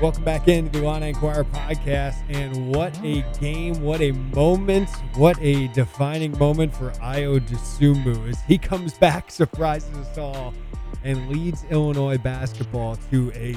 Welcome 0.00 0.22
back 0.22 0.46
into 0.46 0.70
the 0.70 0.86
Illini 0.86 1.08
Inquirer 1.08 1.42
podcast. 1.42 2.22
And 2.28 2.72
what 2.72 2.96
a 3.02 3.24
game, 3.40 3.82
what 3.82 4.00
a 4.00 4.12
moment, 4.12 4.88
what 5.16 5.36
a 5.40 5.66
defining 5.68 6.38
moment 6.38 6.72
for 6.72 6.90
Ayo 7.00 7.40
Dosunmu 7.40 8.30
as 8.30 8.40
he 8.42 8.58
comes 8.58 8.94
back, 8.94 9.28
surprises 9.32 9.92
us 9.96 10.16
all, 10.16 10.54
and 11.02 11.28
leads 11.28 11.64
Illinois 11.70 12.16
basketball 12.16 12.96
to 13.10 13.32
a 13.34 13.56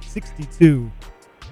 62 0.00 0.90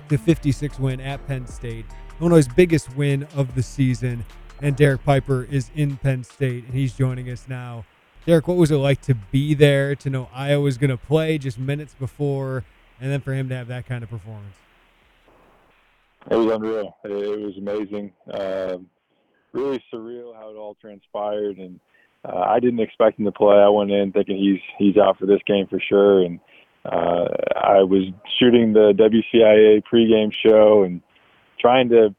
to 0.08 0.18
56 0.18 0.80
win 0.80 1.00
at 1.00 1.24
Penn 1.28 1.46
State. 1.46 1.86
Illinois' 2.20 2.48
biggest 2.48 2.92
win 2.96 3.28
of 3.36 3.55
the 3.55 3.62
season. 3.62 4.24
And 4.60 4.74
Derek 4.74 5.05
Piper 5.05 5.46
is 5.48 5.70
in 5.77 5.96
Penn 5.98 6.24
State, 6.24 6.64
and 6.64 6.74
he's 6.74 6.92
joining 6.94 7.30
us 7.30 7.46
now. 7.46 7.84
Derek, 8.27 8.48
what 8.48 8.56
was 8.56 8.72
it 8.72 8.78
like 8.78 9.00
to 9.02 9.14
be 9.14 9.55
there, 9.55 9.94
to 9.94 10.10
know 10.10 10.28
Ayo 10.34 10.60
was 10.60 10.77
going 10.77 10.90
to 10.90 10.96
play 10.96 11.38
just 11.38 11.56
minutes 11.56 11.94
before? 11.94 12.64
And 13.00 13.11
then 13.11 13.20
for 13.20 13.33
him 13.33 13.48
to 13.48 13.56
have 13.56 13.69
that 13.69 13.87
kind 13.87 14.03
of 14.03 14.11
performance. 14.11 14.55
It 16.31 16.37
was 16.37 16.55
unreal. 16.55 16.97
It, 17.05 17.41
was 17.41 17.56
amazing. 17.59 18.12
Um, 18.33 18.86
really 19.53 19.83
surreal 19.92 20.34
how 20.34 20.51
it 20.51 20.56
all 20.56 20.77
transpired, 20.81 21.59
and 21.59 21.78
uh, 22.25 22.39
I 22.39 22.61
didn't 22.61 22.81
expect 22.81 23.19
him 23.19 23.27
to 23.27 23.33
play. 23.33 23.56
I 23.56 23.69
went 23.69 23.91
in 23.91 24.12
thinking 24.12 24.36
he's 24.36 24.61
he's 24.78 24.97
out 24.97 25.19
for 25.19 25.27
this 25.27 25.41
game 25.47 25.67
for 25.69 25.81
sure, 25.81 26.23
and 26.23 26.41
uh, 26.84 27.27
I 27.56 27.83
was 27.83 28.05
shooting 28.39 28.73
the 28.73 28.92
WCIA 28.97 29.83
pregame 29.91 30.33
show 30.33 30.83
and 30.84 31.03
trying 31.61 31.91
to 31.91 32.14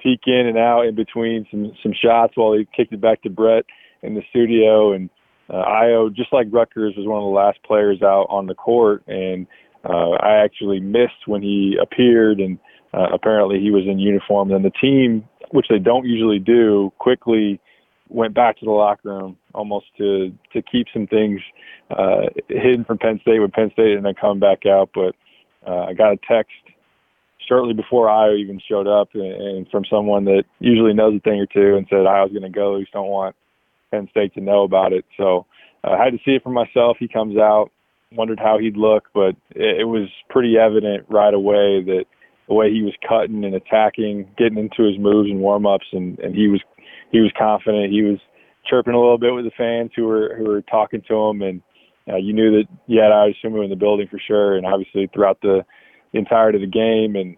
peek 0.00 0.20
in 0.26 0.46
and 0.46 0.58
out 0.58 0.86
in 0.86 0.94
between 0.94 1.46
some 1.50 1.72
some 1.82 1.92
shots 1.92 2.36
while 2.36 2.54
he 2.54 2.66
kicked 2.74 2.92
it 2.92 3.00
back 3.00 3.22
to 3.22 3.30
Brett 3.30 3.64
in 4.02 4.14
the 4.14 4.22
studio. 4.30 4.92
And 4.92 5.10
uh, 5.50 5.64
Ayo, 5.64 6.14
just 6.14 6.32
like 6.32 6.46
Rutgers, 6.50 6.94
was 6.96 7.06
one 7.06 7.18
of 7.18 7.24
the 7.24 7.36
last 7.36 7.62
players 7.62 8.02
out 8.02 8.26
on 8.30 8.46
the 8.46 8.54
court, 8.54 9.02
and 9.06 9.46
uh, 9.84 10.10
I 10.20 10.42
actually 10.44 10.80
missed 10.80 11.26
when 11.26 11.42
he 11.42 11.76
appeared, 11.80 12.40
and 12.40 12.58
uh, 12.92 13.08
apparently 13.12 13.60
he 13.60 13.70
was 13.70 13.84
in 13.86 13.98
uniform. 13.98 14.50
And 14.52 14.64
the 14.64 14.70
team, 14.70 15.24
which 15.52 15.66
they 15.68 15.78
don't 15.78 16.06
usually 16.06 16.38
do, 16.38 16.92
quickly 16.98 17.60
went 18.08 18.34
back 18.34 18.58
to 18.58 18.64
the 18.64 18.70
locker 18.70 19.08
room 19.08 19.36
almost 19.54 19.86
to 19.96 20.32
to 20.52 20.60
keep 20.62 20.88
some 20.92 21.06
things 21.06 21.40
uh, 21.90 22.26
hidden 22.48 22.84
from 22.84 22.98
Penn 22.98 23.20
State 23.22 23.40
with 23.40 23.52
Penn 23.52 23.70
State, 23.72 23.96
and 23.96 24.04
then 24.04 24.14
come 24.20 24.40
back 24.40 24.66
out. 24.66 24.90
But 24.94 25.14
uh, 25.66 25.86
I 25.88 25.94
got 25.94 26.12
a 26.12 26.18
text 26.28 26.52
shortly 27.48 27.72
before 27.72 28.08
I 28.10 28.34
even 28.34 28.60
showed 28.68 28.86
up, 28.86 29.08
and, 29.14 29.32
and 29.32 29.68
from 29.70 29.84
someone 29.90 30.24
that 30.26 30.44
usually 30.58 30.92
knows 30.92 31.16
a 31.16 31.20
thing 31.20 31.40
or 31.40 31.46
two, 31.46 31.76
and 31.76 31.86
said 31.88 32.06
I 32.06 32.22
was 32.22 32.32
going 32.32 32.42
to 32.42 32.50
go. 32.50 32.78
Just 32.80 32.92
don't 32.92 33.08
want 33.08 33.34
Penn 33.90 34.08
State 34.10 34.34
to 34.34 34.40
know 34.40 34.62
about 34.64 34.92
it. 34.92 35.04
So 35.16 35.46
uh, 35.84 35.92
I 35.92 36.04
had 36.04 36.12
to 36.12 36.18
see 36.24 36.32
it 36.32 36.42
for 36.42 36.50
myself. 36.50 36.98
He 37.00 37.08
comes 37.08 37.38
out 37.38 37.70
wondered 38.14 38.40
how 38.40 38.58
he'd 38.58 38.76
look, 38.76 39.04
but 39.14 39.36
it, 39.50 39.80
it 39.80 39.88
was 39.88 40.08
pretty 40.28 40.56
evident 40.58 41.06
right 41.08 41.34
away 41.34 41.82
that 41.84 42.04
the 42.48 42.54
way 42.54 42.72
he 42.72 42.82
was 42.82 42.94
cutting 43.08 43.44
and 43.44 43.54
attacking, 43.54 44.28
getting 44.36 44.58
into 44.58 44.82
his 44.82 44.98
moves 44.98 45.30
and 45.30 45.40
warm 45.40 45.66
ups, 45.66 45.86
and 45.92 46.18
and 46.18 46.34
he 46.34 46.48
was 46.48 46.60
he 47.12 47.20
was 47.20 47.32
confident. 47.38 47.92
He 47.92 48.02
was 48.02 48.18
chirping 48.68 48.94
a 48.94 49.00
little 49.00 49.18
bit 49.18 49.34
with 49.34 49.44
the 49.44 49.52
fans 49.56 49.92
who 49.94 50.06
were 50.06 50.34
who 50.36 50.44
were 50.44 50.62
talking 50.62 51.02
to 51.08 51.14
him, 51.14 51.42
and 51.42 51.62
uh, 52.08 52.16
you 52.16 52.32
knew 52.32 52.50
that 52.50 52.64
you 52.86 53.00
had 53.00 53.12
Ayo 53.12 53.64
in 53.64 53.70
the 53.70 53.76
building 53.76 54.08
for 54.10 54.18
sure. 54.18 54.56
And 54.56 54.66
obviously 54.66 55.08
throughout 55.12 55.40
the, 55.42 55.64
the 56.12 56.18
entirety 56.18 56.56
of 56.56 56.62
the 56.62 56.66
game 56.66 57.14
and 57.14 57.36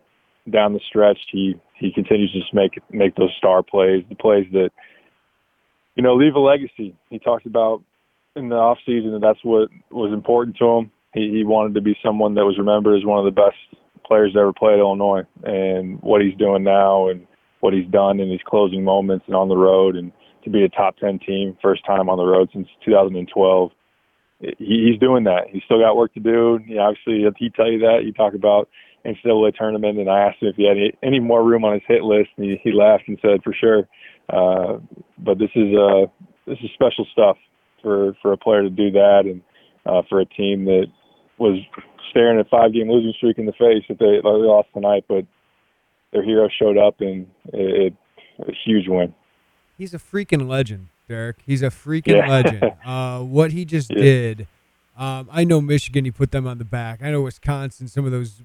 down 0.53 0.72
the 0.72 0.81
stretch, 0.89 1.19
he 1.31 1.54
he 1.78 1.93
continues 1.93 2.33
to 2.33 2.41
just 2.41 2.54
make 2.54 2.81
make 2.91 3.15
those 3.16 3.34
star 3.37 3.62
plays, 3.62 4.04
the 4.09 4.15
plays 4.15 4.47
that 4.53 4.71
you 5.94 6.03
know 6.03 6.15
leave 6.15 6.34
a 6.34 6.41
legacy. 6.41 6.97
He 7.10 7.19
talked 7.19 7.47
about 7.47 7.83
in 8.37 8.48
the 8.48 8.56
off 8.56 8.78
season, 8.87 9.15
and 9.15 9.22
that's 9.22 9.38
what 9.43 9.69
was 9.91 10.12
important 10.12 10.56
to 10.56 10.65
him. 10.65 10.91
He, 11.15 11.31
he 11.31 11.44
wanted 11.44 11.75
to 11.75 11.81
be 11.81 11.97
someone 12.04 12.34
that 12.34 12.44
was 12.44 12.59
remembered 12.59 12.97
as 12.97 13.04
one 13.04 13.19
of 13.19 13.25
the 13.25 13.41
best 13.41 13.56
players 14.06 14.32
to 14.32 14.41
ever 14.41 14.53
played 14.53 14.75
at 14.75 14.81
Illinois, 14.81 15.22
and 15.44 16.00
what 16.03 16.22
he's 16.22 16.37
doing 16.37 16.65
now, 16.65 17.09
and 17.09 17.26
what 17.60 17.75
he's 17.75 17.88
done 17.91 18.21
in 18.21 18.28
these 18.28 18.41
closing 18.47 18.84
moments 18.84 19.25
and 19.26 19.37
on 19.37 19.48
the 19.48 19.56
road, 19.56 19.97
and 19.97 20.12
to 20.44 20.50
be 20.50 20.65
a 20.65 20.69
top 20.69 20.97
10 20.97 21.21
team, 21.21 21.56
first 21.62 21.84
time 21.87 22.09
on 22.09 22.19
the 22.19 22.25
road 22.25 22.48
since 22.53 22.66
2012. 22.84 23.71
He, 24.41 24.54
he's 24.59 24.98
doing 24.98 25.25
that. 25.25 25.47
He's 25.50 25.62
still 25.65 25.81
got 25.81 25.97
work 25.97 26.12
to 26.15 26.21
do. 26.21 26.59
Know, 26.66 26.81
obviously, 26.81 27.22
he 27.38 27.50
tell 27.50 27.71
you 27.71 27.78
that. 27.81 28.00
You 28.04 28.12
talk 28.12 28.34
about 28.34 28.69
NCAA 29.06 29.54
tournament, 29.54 29.98
and 29.98 30.10
I 30.10 30.21
asked 30.26 30.42
him 30.42 30.48
if 30.48 30.56
he 30.56 30.66
had 30.66 30.76
any, 30.76 30.92
any 31.03 31.21
more 31.21 31.44
room 31.44 31.65
on 31.65 31.75
his 31.75 31.82
hit 31.87 32.03
list, 32.03 32.31
and 32.37 32.47
he, 32.47 32.60
he 32.65 32.72
laughed 32.72 33.04
and 33.06 33.19
said, 33.22 33.42
"For 33.44 33.54
sure." 33.54 33.88
Uh, 34.28 34.78
but 35.19 35.38
this 35.38 35.50
is 35.54 35.76
uh, 35.76 36.06
this 36.47 36.59
is 36.65 36.71
special 36.75 37.06
stuff 37.12 37.37
for 37.82 38.15
for 38.22 38.32
a 38.32 38.37
player 38.37 38.62
to 38.62 38.70
do 38.70 38.91
that, 38.93 39.22
and 39.25 39.43
uh, 39.87 40.03
for 40.09 40.20
a 40.20 40.26
team 40.26 40.65
that 40.66 40.87
was 41.38 41.59
staring 42.10 42.38
a 42.38 42.44
five 42.44 42.72
game 42.72 42.91
losing 42.91 43.12
streak 43.16 43.38
in 43.38 43.47
the 43.47 43.53
face 43.53 43.84
if 43.88 43.98
they, 43.98 44.20
they 44.22 44.28
lost 44.28 44.69
tonight, 44.75 45.04
but 45.09 45.25
their 46.12 46.22
hero 46.22 46.48
showed 46.59 46.78
up 46.78 47.00
and 47.00 47.26
it, 47.53 47.92
it 47.92 48.48
a 48.48 48.53
huge 48.65 48.87
win. 48.88 49.15
He's 49.76 49.94
a 49.94 49.98
freaking 49.98 50.48
legend, 50.48 50.88
Derek. 51.09 51.38
He's 51.47 51.62
a 51.62 51.69
freaking 51.69 52.16
yeah. 52.16 52.28
legend. 52.28 52.62
Uh, 52.84 53.21
what 53.21 53.53
he 53.53 53.65
just 53.65 53.91
yeah. 53.91 54.03
did. 54.03 54.47
Um, 54.98 55.28
I 55.31 55.44
know 55.44 55.60
Michigan. 55.60 56.04
He 56.04 56.10
put 56.10 56.32
them 56.32 56.48
on 56.48 56.59
the 56.59 56.65
back. 56.65 57.00
I 57.00 57.12
know 57.12 57.22
Wisconsin. 57.22 57.87
Some 57.87 58.04
of 58.04 58.10
those 58.10 58.42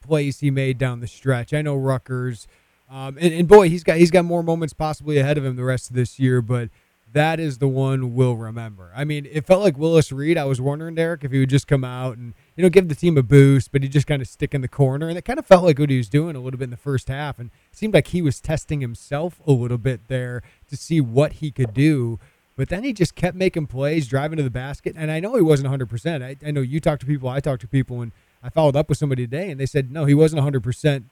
plays 0.00 0.40
he 0.40 0.50
made 0.50 0.78
down 0.78 1.00
the 1.00 1.08
stretch. 1.08 1.52
I 1.52 1.60
know 1.60 1.74
Rutgers. 1.74 2.46
Um, 2.88 3.18
and, 3.20 3.34
and 3.34 3.48
boy, 3.48 3.68
he's 3.68 3.82
got 3.82 3.96
he's 3.96 4.12
got 4.12 4.24
more 4.24 4.44
moments 4.44 4.72
possibly 4.72 5.18
ahead 5.18 5.36
of 5.38 5.44
him 5.44 5.56
the 5.56 5.64
rest 5.64 5.90
of 5.90 5.96
this 5.96 6.20
year. 6.20 6.40
But 6.40 6.70
that 7.14 7.38
is 7.38 7.58
the 7.58 7.68
one 7.68 8.14
we'll 8.14 8.36
remember. 8.36 8.90
I 8.94 9.04
mean, 9.04 9.26
it 9.30 9.46
felt 9.46 9.62
like 9.62 9.78
Willis 9.78 10.10
Reed. 10.10 10.36
I 10.36 10.44
was 10.44 10.60
wondering, 10.60 10.96
Derek, 10.96 11.22
if 11.22 11.30
he 11.30 11.38
would 11.38 11.48
just 11.48 11.68
come 11.68 11.84
out 11.84 12.18
and 12.18 12.34
you 12.56 12.62
know 12.62 12.68
give 12.68 12.88
the 12.88 12.94
team 12.96 13.16
a 13.16 13.22
boost, 13.22 13.70
but 13.70 13.84
he 13.84 13.88
just 13.88 14.08
kind 14.08 14.20
of 14.20 14.26
stick 14.26 14.52
in 14.52 14.62
the 14.62 14.68
corner, 14.68 15.08
and 15.08 15.16
it 15.16 15.24
kind 15.24 15.38
of 15.38 15.46
felt 15.46 15.62
like 15.62 15.78
what 15.78 15.90
he 15.90 15.96
was 15.96 16.08
doing 16.08 16.34
a 16.34 16.40
little 16.40 16.58
bit 16.58 16.64
in 16.64 16.70
the 16.70 16.76
first 16.76 17.06
half, 17.08 17.38
and 17.38 17.50
it 17.72 17.78
seemed 17.78 17.94
like 17.94 18.08
he 18.08 18.20
was 18.20 18.40
testing 18.40 18.80
himself 18.80 19.40
a 19.46 19.52
little 19.52 19.78
bit 19.78 20.08
there 20.08 20.42
to 20.68 20.76
see 20.76 21.00
what 21.00 21.34
he 21.34 21.52
could 21.52 21.72
do. 21.72 22.18
But 22.56 22.68
then 22.68 22.82
he 22.84 22.92
just 22.92 23.14
kept 23.14 23.36
making 23.36 23.68
plays, 23.68 24.08
driving 24.08 24.36
to 24.36 24.42
the 24.42 24.50
basket, 24.50 24.94
and 24.96 25.10
I 25.10 25.20
know 25.20 25.36
he 25.36 25.42
wasn't 25.42 25.66
100. 25.66 25.88
percent 25.88 26.24
I, 26.24 26.36
I 26.44 26.50
know 26.50 26.62
you 26.62 26.80
talked 26.80 27.00
to 27.00 27.06
people, 27.06 27.28
I 27.28 27.38
talked 27.38 27.60
to 27.60 27.68
people, 27.68 28.02
and 28.02 28.10
I 28.42 28.50
followed 28.50 28.74
up 28.74 28.88
with 28.88 28.98
somebody 28.98 29.22
today, 29.24 29.52
and 29.52 29.60
they 29.60 29.66
said 29.66 29.92
no, 29.92 30.04
he 30.04 30.14
wasn't 30.14 30.38
100 30.38 30.64
percent 30.64 31.04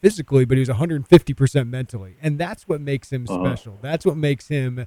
physically, 0.00 0.46
but 0.46 0.56
he 0.56 0.60
was 0.60 0.70
150 0.70 1.34
percent 1.34 1.68
mentally, 1.68 2.16
and 2.22 2.38
that's 2.38 2.66
what 2.66 2.80
makes 2.80 3.12
him 3.12 3.26
uh-huh. 3.28 3.44
special. 3.44 3.78
That's 3.82 4.06
what 4.06 4.16
makes 4.16 4.48
him 4.48 4.86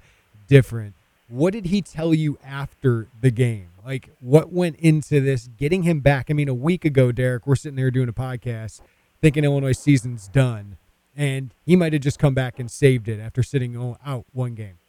different. 0.49 0.95
What 1.29 1.53
did 1.53 1.67
he 1.67 1.81
tell 1.81 2.13
you 2.13 2.37
after 2.43 3.07
the 3.21 3.31
game? 3.31 3.69
Like, 3.85 4.09
what 4.19 4.51
went 4.51 4.75
into 4.77 5.21
this, 5.21 5.47
getting 5.57 5.83
him 5.83 6.01
back? 6.01 6.25
I 6.29 6.33
mean, 6.33 6.49
a 6.49 6.53
week 6.53 6.83
ago, 6.83 7.11
Derek, 7.11 7.47
we're 7.47 7.55
sitting 7.55 7.75
there 7.77 7.91
doing 7.91 8.09
a 8.09 8.13
podcast 8.13 8.81
thinking 9.21 9.43
Illinois 9.43 9.71
season's 9.71 10.27
done, 10.27 10.77
and 11.15 11.53
he 11.65 11.75
might 11.75 11.93
have 11.93 12.01
just 12.01 12.19
come 12.19 12.33
back 12.33 12.59
and 12.59 12.69
saved 12.69 13.07
it 13.07 13.19
after 13.19 13.43
sitting 13.43 13.95
out 14.05 14.25
one 14.33 14.55
game. 14.55 14.79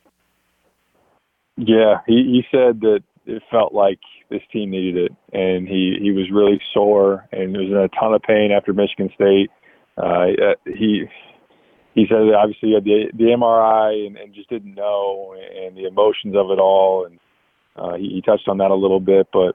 Yeah, 1.56 2.00
he, 2.06 2.14
he 2.14 2.42
said 2.50 2.80
that 2.80 3.02
it 3.26 3.42
felt 3.50 3.74
like 3.74 3.98
this 4.30 4.42
team 4.50 4.70
needed 4.70 4.96
it, 5.10 5.12
and 5.32 5.68
he, 5.68 5.98
he 6.00 6.10
was 6.10 6.30
really 6.32 6.60
sore 6.72 7.28
and 7.32 7.52
was 7.52 7.68
in 7.68 7.76
a 7.76 7.88
ton 7.88 8.14
of 8.14 8.22
pain 8.22 8.50
after 8.50 8.72
Michigan 8.72 9.10
State. 9.14 9.50
Uh, 9.98 10.54
he 10.66 11.04
he 11.94 12.06
said 12.08 12.18
that 12.18 12.38
obviously 12.38 12.70
he 12.70 12.74
had 12.74 12.84
the 12.84 13.06
the 13.16 13.36
MRI 13.36 14.06
and, 14.06 14.16
and 14.16 14.34
just 14.34 14.48
didn't 14.48 14.74
know 14.74 15.34
and 15.34 15.76
the 15.76 15.86
emotions 15.86 16.34
of 16.36 16.50
it 16.50 16.58
all 16.58 17.06
and 17.06 17.18
uh, 17.76 17.94
he, 17.96 18.08
he 18.14 18.22
touched 18.22 18.48
on 18.48 18.58
that 18.58 18.70
a 18.70 18.74
little 18.74 19.00
bit, 19.00 19.28
but 19.32 19.54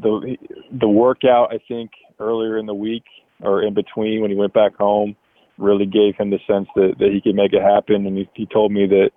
the 0.00 0.36
the 0.80 0.88
workout 0.88 1.52
I 1.52 1.58
think 1.68 1.90
earlier 2.18 2.58
in 2.58 2.66
the 2.66 2.74
week 2.74 3.04
or 3.42 3.62
in 3.62 3.74
between 3.74 4.20
when 4.20 4.30
he 4.30 4.36
went 4.36 4.52
back 4.52 4.76
home 4.76 5.16
really 5.56 5.86
gave 5.86 6.16
him 6.16 6.30
the 6.30 6.40
sense 6.46 6.68
that 6.74 6.94
that 6.98 7.10
he 7.12 7.20
could 7.20 7.36
make 7.36 7.52
it 7.52 7.62
happen, 7.62 8.06
and 8.06 8.16
he, 8.16 8.28
he 8.34 8.46
told 8.46 8.72
me 8.72 8.86
that 8.86 9.10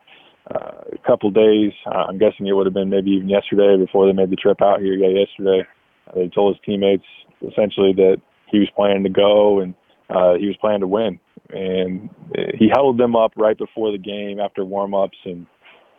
uh, 0.54 0.84
a 0.94 1.08
couple 1.08 1.30
days, 1.32 1.74
uh, 1.88 2.06
I'm 2.08 2.20
guessing 2.20 2.48
it 2.48 2.54
would 2.54 2.68
have 2.68 2.74
been 2.74 2.90
maybe 2.90 3.12
even 3.12 3.28
yesterday 3.28 3.76
before 3.78 4.06
they 4.06 4.14
made 4.14 4.30
the 4.30 4.36
trip 4.38 4.62
out 4.62 4.80
here. 4.80 4.94
Yeah, 4.94 5.26
yesterday, 5.26 5.68
uh, 6.08 6.12
they 6.16 6.30
told 6.30 6.56
his 6.56 6.64
teammates 6.66 7.06
essentially 7.42 7.94
that 7.98 8.18
he 8.50 8.60
was 8.60 8.70
planning 8.76 9.04
to 9.04 9.10
go 9.10 9.60
and 9.60 9.74
uh, 10.10 10.34
he 10.36 10.48
was 10.48 10.58
playing 10.60 10.82
to 10.82 10.88
win. 10.88 11.20
And 11.50 12.10
he 12.58 12.70
huddled 12.70 12.98
them 12.98 13.16
up 13.16 13.32
right 13.38 13.58
before 13.58 13.92
the 13.92 13.98
game 13.98 14.40
after 14.40 14.66
warm-ups, 14.66 15.18
and 15.24 15.48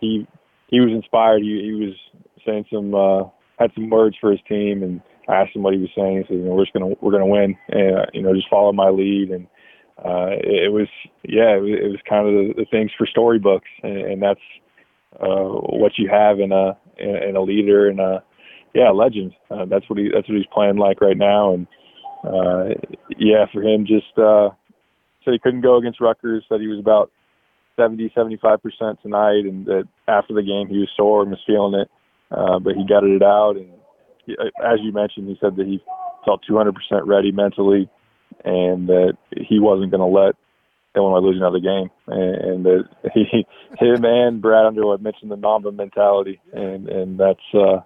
he 0.00 0.26
he 0.68 0.80
was 0.80 0.90
inspired. 0.90 1.42
He 1.42 1.62
he 1.62 1.72
was 1.72 1.94
saying 2.44 2.66
some 2.72 2.94
uh, 2.94 3.24
had 3.58 3.72
some 3.74 3.88
words 3.88 4.16
for 4.20 4.30
his 4.30 4.40
team, 4.48 4.82
and 4.82 5.00
I 5.28 5.36
asked 5.36 5.56
him 5.56 5.62
what 5.62 5.74
he 5.74 5.80
was 5.80 5.90
saying. 5.96 6.18
He 6.18 6.22
said, 6.24 6.36
"You 6.38 6.44
know, 6.44 6.50
we're 6.52 6.64
just 6.64 6.74
gonna 6.74 6.94
we're 7.00 7.12
gonna 7.12 7.26
win, 7.26 7.56
and 7.68 7.96
uh, 7.96 8.06
you 8.12 8.22
know, 8.22 8.34
just 8.34 8.50
follow 8.50 8.72
my 8.72 8.90
lead." 8.90 9.30
And 9.30 9.46
uh, 10.04 10.36
it, 10.36 10.64
it 10.64 10.72
was 10.72 10.88
yeah, 11.24 11.56
it 11.56 11.62
was, 11.62 11.78
it 11.82 11.88
was 11.88 12.00
kind 12.08 12.28
of 12.28 12.34
the, 12.34 12.62
the 12.62 12.66
things 12.70 12.90
for 12.96 13.06
storybooks, 13.06 13.68
and, 13.82 13.98
and 13.98 14.22
that's 14.22 14.40
uh, 15.20 15.48
what 15.74 15.92
you 15.96 16.08
have 16.10 16.40
in 16.40 16.52
a 16.52 16.76
in 16.98 17.36
a 17.36 17.42
leader 17.42 17.88
and 17.88 18.00
a 18.00 18.22
yeah 18.74 18.90
legend. 18.90 19.32
Uh, 19.50 19.64
that's 19.64 19.88
what 19.88 19.98
he 19.98 20.10
that's 20.12 20.28
what 20.28 20.36
he's 20.36 20.46
playing 20.52 20.76
like 20.76 21.00
right 21.00 21.16
now, 21.16 21.54
and 21.54 21.66
uh, 22.24 22.74
yeah, 23.18 23.46
for 23.52 23.62
him 23.62 23.86
just 23.86 24.16
uh, 24.18 24.50
said 25.24 25.32
he 25.32 25.38
couldn't 25.38 25.62
go 25.62 25.76
against 25.76 26.00
Rutgers. 26.00 26.44
Said 26.48 26.60
he 26.60 26.68
was 26.68 26.80
about 26.80 27.10
70, 27.76 28.12
75 28.14 28.62
percent 28.62 28.98
tonight, 29.02 29.44
and 29.44 29.66
that 29.66 29.84
after 30.06 30.34
the 30.34 30.42
game 30.42 30.68
he 30.68 30.78
was 30.78 30.90
sore 30.96 31.22
and 31.22 31.30
was 31.30 31.40
feeling 31.46 31.74
it, 31.80 31.88
uh, 32.30 32.58
but 32.58 32.74
he 32.74 32.86
gutted 32.86 33.10
it 33.10 33.22
out. 33.22 33.56
And 33.56 33.70
he, 34.26 34.36
as 34.64 34.78
you 34.82 34.92
mentioned, 34.92 35.28
he 35.28 35.38
said 35.40 35.56
that 35.56 35.66
he 35.66 35.80
felt 36.24 36.42
200 36.46 36.74
percent 36.74 37.06
ready 37.06 37.32
mentally 37.32 37.88
and 38.44 38.88
that 38.88 39.16
he 39.36 39.58
wasn't 39.58 39.90
going 39.90 40.00
to 40.00 40.06
let 40.06 40.34
Illinois 40.96 41.26
lose 41.26 41.36
another 41.36 41.60
game, 41.60 41.90
and, 42.06 42.34
and 42.34 42.64
that 42.64 42.84
he, 43.14 43.46
him 43.78 44.04
and 44.04 44.42
Brad 44.42 44.66
Underwood 44.66 45.02
mentioned 45.02 45.30
the 45.30 45.36
Mamba 45.36 45.72
mentality, 45.72 46.40
and 46.52 46.88
and 46.88 47.18
that's 47.18 47.40
uh, 47.54 47.80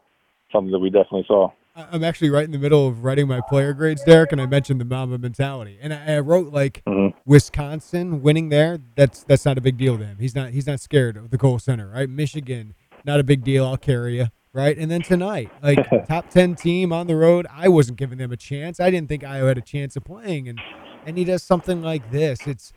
something 0.53 0.73
that 0.73 0.79
we 0.79 0.91
definitely 0.91 1.25
saw. 1.27 1.51
I'm 1.75 2.05
actually 2.05 2.31
right 2.31 2.45
in 2.45 2.51
the 2.51 2.59
middle 2.59 2.87
of 2.87 3.03
writing 3.03 3.27
my 3.27 3.41
player 3.41 3.73
grades, 3.73 4.05
Derek, 4.05 4.33
and 4.33 4.41
I 4.41 4.47
mentioned 4.47 4.81
the 4.81 4.85
Mamba 4.85 5.19
mentality, 5.19 5.79
and 5.81 5.95
I, 5.95 6.17
I 6.17 6.19
wrote 6.19 6.53
like 6.53 6.83
mm-hmm. 6.87 7.17
Wisconsin 7.25 8.21
winning 8.23 8.51
there. 8.51 8.79
That's 8.97 9.25
that's 9.25 9.45
not 9.45 9.57
a 9.57 9.61
big 9.61 9.79
deal 9.79 9.97
to 9.97 10.05
him. 10.05 10.19
He's 10.21 10.35
not 10.35 10.51
he's 10.51 10.67
not 10.67 10.81
scared 10.81 11.17
of 11.17 11.31
the 11.31 11.39
Kohl 11.39 11.59
Center, 11.59 11.89
right? 11.89 12.09
Michigan, 12.09 12.75
not 13.05 13.21
a 13.21 13.25
big 13.25 13.43
deal. 13.43 13.67
I'll 13.67 13.77
carry 13.79 14.19
you 14.19 14.29
right? 14.53 14.77
And 14.77 14.91
then 14.91 15.03
tonight, 15.03 15.51
like 15.63 15.79
top 16.09 16.31
ten 16.31 16.55
team 16.55 16.93
on 16.93 17.07
the 17.07 17.17
road, 17.17 17.47
I 17.51 17.69
wasn't 17.69 17.99
giving 17.99 18.19
them 18.19 18.33
a 18.33 18.37
chance. 18.37 18.81
I 18.81 18.91
didn't 18.91 19.09
think 19.09 19.23
Ayo 19.23 19.49
had 19.49 19.59
a 19.59 19.63
chance 19.63 19.97
of 19.97 20.05
playing, 20.05 20.49
and 20.49 20.61
and 21.07 21.19
he 21.19 21.25
does 21.25 21.43
something 21.43 21.83
like 21.83 22.11
this. 22.11 22.47
It's 22.47 22.73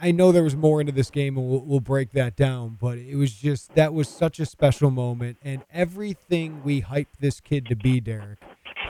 I, 0.00 0.12
know 0.12 0.32
there 0.32 0.42
was 0.42 0.56
more 0.56 0.80
into 0.80 0.92
this 0.92 1.10
game, 1.10 1.36
and 1.36 1.48
we'll, 1.48 1.64
we'll 1.64 1.80
break 1.80 2.12
that 2.12 2.36
down. 2.36 2.76
But 2.80 2.98
it 2.98 3.16
was 3.16 3.32
just 3.32 3.74
that 3.74 3.92
was 3.94 4.08
such 4.08 4.40
a 4.40 4.46
special 4.46 4.90
moment, 4.90 5.38
and 5.42 5.62
everything 5.72 6.62
we 6.62 6.82
hyped 6.82 7.18
this 7.20 7.40
kid 7.40 7.66
to 7.66 7.76
be, 7.76 8.00
Derek, 8.00 8.38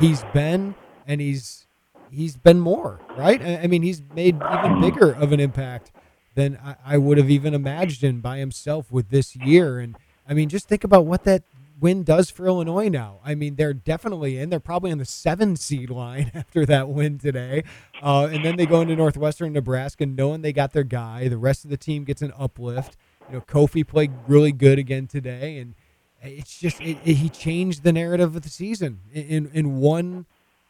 he's 0.00 0.24
been, 0.34 0.74
and 1.06 1.20
he's 1.20 1.66
he's 2.10 2.36
been 2.36 2.60
more, 2.60 3.00
right? 3.16 3.40
I, 3.42 3.60
I 3.62 3.66
mean, 3.66 3.82
he's 3.82 4.02
made 4.14 4.36
even 4.36 4.80
bigger 4.80 5.12
of 5.12 5.32
an 5.32 5.40
impact 5.40 5.92
than 6.34 6.58
I, 6.64 6.76
I 6.84 6.98
would 6.98 7.18
have 7.18 7.30
even 7.30 7.54
imagined 7.54 8.22
by 8.22 8.38
himself 8.38 8.90
with 8.92 9.10
this 9.10 9.36
year, 9.36 9.78
and. 9.78 9.96
I 10.24 10.34
mean, 10.34 10.48
just 10.48 10.68
think 10.68 10.84
about 10.84 11.04
what 11.04 11.24
that 11.24 11.42
win 11.82 12.04
does 12.04 12.30
for 12.30 12.46
Illinois 12.46 12.88
now. 12.88 13.18
I 13.24 13.34
mean, 13.34 13.56
they're 13.56 13.74
definitely 13.74 14.38
in. 14.38 14.48
They're 14.48 14.60
probably 14.60 14.92
on 14.92 14.98
the 14.98 15.04
seven 15.04 15.56
seed 15.56 15.90
line 15.90 16.30
after 16.34 16.64
that 16.64 16.88
win 16.88 17.18
today. 17.18 17.64
Uh, 18.00 18.28
and 18.32 18.44
then 18.44 18.56
they 18.56 18.66
go 18.66 18.80
into 18.80 18.94
Northwestern 18.94 19.52
Nebraska 19.52 20.06
knowing 20.06 20.42
they 20.42 20.52
got 20.52 20.72
their 20.72 20.84
guy. 20.84 21.26
The 21.28 21.36
rest 21.36 21.64
of 21.64 21.70
the 21.70 21.76
team 21.76 22.04
gets 22.04 22.22
an 22.22 22.32
uplift. 22.38 22.96
You 23.28 23.36
know, 23.36 23.40
Kofi 23.42 23.86
played 23.86 24.12
really 24.28 24.52
good 24.52 24.78
again 24.78 25.08
today. 25.08 25.58
And 25.58 25.74
it's 26.22 26.58
just, 26.58 26.80
it, 26.80 26.98
it, 27.04 27.14
he 27.14 27.28
changed 27.28 27.82
the 27.82 27.92
narrative 27.92 28.36
of 28.36 28.42
the 28.42 28.48
season 28.48 29.00
in, 29.12 29.50
in 29.52 29.76
one 29.78 30.26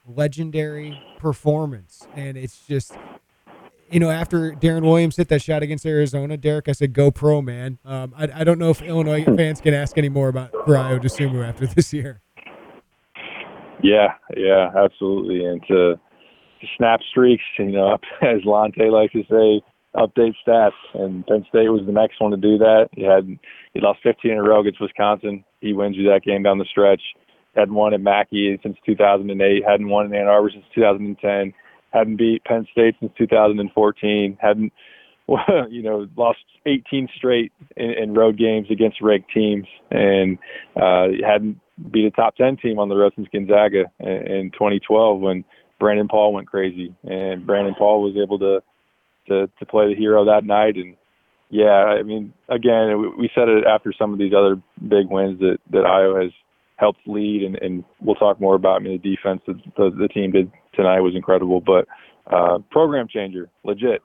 legendary 0.07 0.99
performance. 1.19 2.07
And 2.17 2.39
it's 2.39 2.67
just, 2.67 2.95
you 3.93 4.01
know, 4.01 4.11
after 4.11 4.53
Deron 4.53 4.83
Williams 4.83 5.17
hit 5.17 5.29
that 5.29 5.43
shot 5.43 5.63
against 5.63 5.85
Arizona, 5.85 6.37
Derek, 6.37 6.69
I 6.69 6.73
said, 6.73 6.95
"Go 6.95 7.11
pro, 7.11 7.43
man." 7.43 7.79
Um, 7.85 8.15
I, 8.17 8.41
I 8.41 8.45
don't 8.45 8.59
know 8.59 8.71
if 8.71 8.81
Illinois 8.81 9.25
fans 9.25 9.61
can 9.61 9.75
ask 9.75 9.99
any 9.99 10.09
more 10.09 10.29
about 10.29 10.53
Ayo 10.53 10.99
Dosunmu 10.99 11.47
after 11.47 11.67
this 11.67 11.93
year. 11.93 12.21
Yeah, 13.83 14.15
yeah, 14.37 14.71
absolutely, 14.77 15.45
and 15.45 15.61
to, 15.69 15.95
to 15.97 16.67
snap 16.77 17.01
streaks, 17.11 17.43
you 17.59 17.73
know, 17.73 17.99
as 18.23 18.41
Lonte 18.45 18.91
likes 18.91 19.13
to 19.13 19.25
say, 19.29 19.63
update 19.95 20.35
stats. 20.47 20.71
And 20.95 21.27
Penn 21.27 21.45
State 21.49 21.69
was 21.69 21.83
the 21.85 21.93
next 21.93 22.21
one 22.21 22.31
to 22.31 22.37
do 22.37 22.59
that. 22.59 22.89
He 22.93 23.03
had 23.03 23.27
he 23.75 23.81
lost 23.81 24.01
15 24.03 24.31
in 24.31 24.39
a 24.39 24.43
row 24.43 24.61
against 24.61 24.81
Wisconsin. 24.81 25.45
He 25.61 25.73
wins 25.73 25.97
you 25.97 26.09
that 26.09 26.23
game 26.25 26.43
down 26.43 26.59
the 26.59 26.65
stretch. 26.71 27.03
Hadn't 27.55 27.75
won 27.75 27.93
at 27.93 28.01
Mackey 28.01 28.59
since 28.63 28.79
2008. 28.87 29.63
Hadn't 29.67 29.89
won 29.89 30.07
in 30.07 30.15
Ann 30.15 30.29
Arbor 30.29 30.51
since 30.51 30.65
2010 30.75 31.53
hadn't 31.93 32.17
beat 32.17 32.45
Penn 32.45 32.67
State 32.73 32.97
since 33.01 33.13
2014, 33.19 34.39
hadn't 34.41 34.73
you 35.71 35.83
know 35.83 36.07
lost 36.17 36.41
18 36.67 37.09
straight 37.17 37.53
in, 37.77 37.91
in 37.91 38.15
road 38.15 38.39
games 38.39 38.69
against 38.71 39.01
ranked 39.01 39.31
teams, 39.33 39.67
and 39.91 40.39
uh, 40.77 41.09
hadn't 41.25 41.61
beat 41.91 42.07
a 42.07 42.11
top 42.11 42.37
10 42.37 42.59
team 42.59 42.79
on 42.79 42.89
the 42.89 42.97
road 42.97 43.13
since 43.17 43.29
Gonzaga 43.33 43.85
in, 44.01 44.09
in 44.09 44.51
2012 44.53 45.21
when 45.21 45.45
Brandon 45.79 46.09
Paul 46.09 46.33
went 46.33 46.49
crazy, 46.49 46.95
and 47.05 47.47
Brandon 47.47 47.75
Paul 47.77 48.03
was 48.03 48.17
able 48.17 48.39
to 48.39 48.63
to 49.29 49.51
to 49.59 49.67
play 49.67 49.89
the 49.89 49.99
hero 49.99 50.25
that 50.27 50.45
night. 50.45 50.77
And. 50.77 50.97
Yeah, 51.55 51.69
I 51.69 52.03
mean, 52.03 52.33
again, 52.49 53.13
we 53.19 53.29
said 53.35 53.47
it 53.51 53.67
after 53.67 53.93
some 53.93 54.15
of 54.15 54.19
these 54.19 54.33
other 54.33 54.57
big 54.89 55.11
wins 55.11 55.39
that 55.41 55.59
that 55.71 55.85
Ayo 55.85 56.23
has 56.23 56.33
helped 56.83 57.07
lead, 57.07 57.45
and, 57.45 57.55
and 57.63 57.85
we'll 58.01 58.17
talk 58.17 58.41
more 58.41 58.57
about. 58.57 58.81
I 58.81 58.85
mean, 58.85 59.01
the 59.01 59.15
defense 59.15 59.41
that 59.47 59.57
the, 59.77 59.91
the 59.97 60.09
team 60.09 60.33
did 60.33 60.51
tonight 60.75 61.01
was 61.01 61.15
incredible, 61.15 61.61
but 61.61 61.87
uh, 62.27 62.59
program 62.71 63.07
changer, 63.09 63.49
legit. 63.65 64.03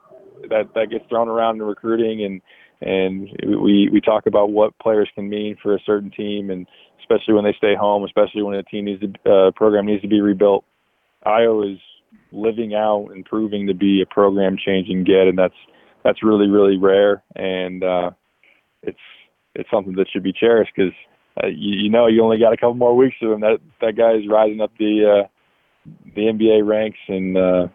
That 0.48 0.72
that 0.76 0.88
gets 0.88 1.04
thrown 1.08 1.28
around 1.28 1.56
in 1.56 1.62
recruiting, 1.62 2.24
and 2.24 2.40
and 2.80 3.28
we 3.60 3.88
we 3.92 4.00
talk 4.00 4.26
about 4.26 4.50
what 4.50 4.78
players 4.78 5.10
can 5.16 5.28
mean 5.28 5.56
for 5.60 5.74
a 5.74 5.80
certain 5.84 6.12
team, 6.12 6.50
and 6.50 6.68
especially 7.00 7.34
when 7.34 7.44
they 7.44 7.54
stay 7.58 7.74
home, 7.74 8.04
especially 8.04 8.42
when 8.42 8.54
a 8.54 8.62
team 8.62 8.84
needs 8.84 9.02
to 9.02 9.30
uh, 9.30 9.50
program 9.56 9.86
needs 9.86 10.02
to 10.02 10.08
be 10.08 10.20
rebuilt. 10.20 10.64
Ayo 11.26 11.72
is 11.72 11.80
living 12.30 12.74
out 12.74 13.08
and 13.12 13.24
proving 13.24 13.66
to 13.66 13.74
be 13.74 14.00
a 14.00 14.14
program 14.14 14.56
changing 14.64 15.02
get, 15.02 15.26
and 15.26 15.36
that's 15.36 15.58
that's 16.04 16.22
really 16.22 16.46
really 16.46 16.76
rare, 16.76 17.24
and 17.34 17.82
uh, 17.82 18.10
it's 18.84 18.98
it's 19.56 19.68
something 19.72 19.94
that 19.94 20.06
should 20.12 20.22
be 20.22 20.32
cherished 20.32 20.70
because 20.76 20.92
uh, 21.42 21.46
you, 21.46 21.84
you 21.84 21.90
know 21.90 22.06
you 22.06 22.22
only 22.22 22.38
got 22.38 22.52
a 22.52 22.56
couple 22.56 22.74
more 22.74 22.96
weeks 22.96 23.16
of 23.22 23.32
him. 23.32 23.40
That 23.40 23.58
that 23.80 23.96
guy 23.96 24.14
is 24.14 24.28
rising 24.28 24.60
up 24.60 24.72
the 24.78 25.24
uh, 25.24 25.28
the 26.14 26.22
NBA 26.22 26.66
ranks, 26.66 26.98
and 27.08 27.36
uh, 27.36 27.68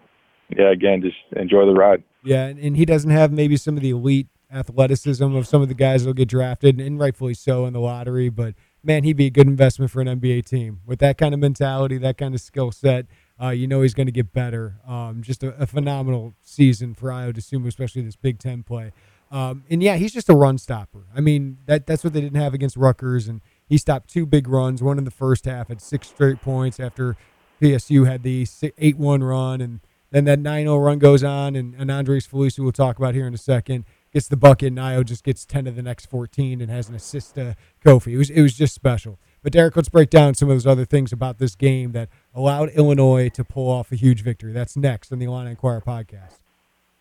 yeah, 0.50 0.72
again, 0.72 1.02
just 1.02 1.18
enjoy 1.36 1.66
the 1.66 1.74
ride. 1.74 2.04
Yeah, 2.24 2.46
and 2.46 2.78
he 2.78 2.86
doesn't 2.86 3.12
have 3.12 3.32
maybe 3.32 3.58
some 3.58 3.76
of 3.76 3.84
the 3.84 3.90
elite 3.92 4.28
athleticism 4.54 5.36
of 5.36 5.48
some 5.48 5.62
of 5.62 5.68
the 5.68 5.74
guys 5.74 6.04
that'll 6.04 6.14
get 6.14 6.30
drafted, 6.30 6.80
and 6.80 7.00
rightfully 7.00 7.34
so 7.34 7.66
in 7.66 7.74
the 7.74 7.80
lottery. 7.80 8.30
But 8.30 8.56
man, 8.84 9.04
he'd 9.04 9.18
be 9.18 9.26
a 9.26 9.32
good 9.32 9.48
investment 9.48 9.92
for 9.92 10.02
an 10.02 10.08
NBA 10.08 10.46
team 10.46 10.82
with 10.86 11.00
that 11.00 11.18
kind 11.18 11.34
of 11.34 11.40
mentality, 11.40 11.98
that 11.98 12.18
kind 12.18 12.34
of 12.34 12.42
skill 12.42 12.72
set. 12.72 13.06
Uh, 13.42 13.50
you 13.50 13.68
know 13.68 13.82
he's 13.82 13.94
going 13.94 14.06
to 14.06 14.12
get 14.12 14.32
better. 14.32 14.76
Um, 14.88 15.22
just 15.24 15.44
a, 15.44 15.60
a, 15.62 15.66
phenomenal 15.66 16.36
season 16.44 16.94
for 16.94 17.10
Ayo 17.10 17.34
Dosunmu, 17.34 17.68
especially 17.68 18.04
this 18.04 18.16
Big 18.16 18.38
Ten 18.38 18.62
play. 18.62 18.92
Um, 19.32 19.64
and 19.70 19.82
yeah, 19.82 19.96
he's 19.96 20.14
just 20.14 20.30
a 20.30 20.36
run 20.36 20.60
stopper. 20.60 21.06
I 21.16 21.20
mean, 21.20 21.58
that 21.66 21.88
that's 21.88 22.04
what 22.04 22.14
they 22.14 22.22
didn't 22.22 22.40
have 22.40 22.54
against 22.54 22.78
Rutgers, 22.78 23.28
and 23.28 23.42
he 23.74 23.78
stopped 23.80 24.08
two 24.08 24.28
big 24.28 24.48
runs, 24.48 24.84
one 24.84 25.00
in 25.00 25.04
the 25.04 25.10
first 25.10 25.46
half 25.46 25.72
at 25.72 25.82
six 25.82 26.08
straight 26.08 26.40
points 26.44 26.80
after 26.80 27.18
PSU 27.60 28.06
had 28.06 28.22
the 28.22 28.46
8 28.78 28.98
1 29.00 29.24
run, 29.24 29.62
and 29.62 29.80
then 30.12 30.26
that 30.26 30.38
9 30.38 30.66
0 30.66 30.78
run 30.78 31.00
goes 31.00 31.24
on, 31.24 31.56
and, 31.56 31.74
and 31.74 31.90
Andres 31.90 32.28
Feliz, 32.28 32.60
we'll 32.60 32.72
talk 32.72 33.00
about 33.00 33.16
here 33.16 33.26
in 33.26 33.34
a 33.34 33.38
second, 33.38 33.86
gets 34.14 34.28
the 34.28 34.38
bucket, 34.38 34.68
and 34.68 34.78
Ayo 34.78 35.04
just 35.04 35.24
gets 35.24 35.44
10 35.44 35.66
of 35.66 35.76
the 35.76 35.82
next 35.82 36.06
14 36.06 36.62
and 36.62 36.70
has 36.70 36.88
an 36.88 36.94
assist 36.94 37.34
to 37.34 37.56
Kofi. 37.84 38.14
It 38.14 38.18
was, 38.18 38.30
it 38.30 38.44
was 38.44 38.54
just 38.54 38.76
special. 38.76 39.18
But 39.42 39.54
Derek, 39.54 39.76
let's 39.76 39.90
break 39.90 40.12
down 40.12 40.36
some 40.36 40.52
of 40.52 40.56
those 40.56 40.68
other 40.68 40.86
things 40.86 41.12
about 41.12 41.40
this 41.40 41.56
game 41.56 41.94
that 41.94 42.10
allowed 42.32 42.70
Illinois 42.76 43.28
to 43.30 43.44
pull 43.44 43.72
off 43.72 43.92
a 43.92 43.96
huge 43.96 44.22
victory. 44.22 44.54
That's 44.54 44.78
next 44.78 45.12
on 45.12 45.18
the 45.18 45.26
Illini 45.26 45.50
Inquirer 45.50 45.82
podcast. 45.82 46.43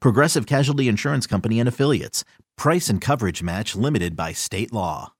Progressive 0.00 0.46
Casualty 0.46 0.88
Insurance 0.88 1.26
Company 1.26 1.60
and 1.60 1.68
Affiliates. 1.68 2.24
Price 2.56 2.88
and 2.88 3.00
coverage 3.00 3.42
match 3.42 3.74
limited 3.74 4.16
by 4.16 4.32
state 4.32 4.72
law. 4.72 5.12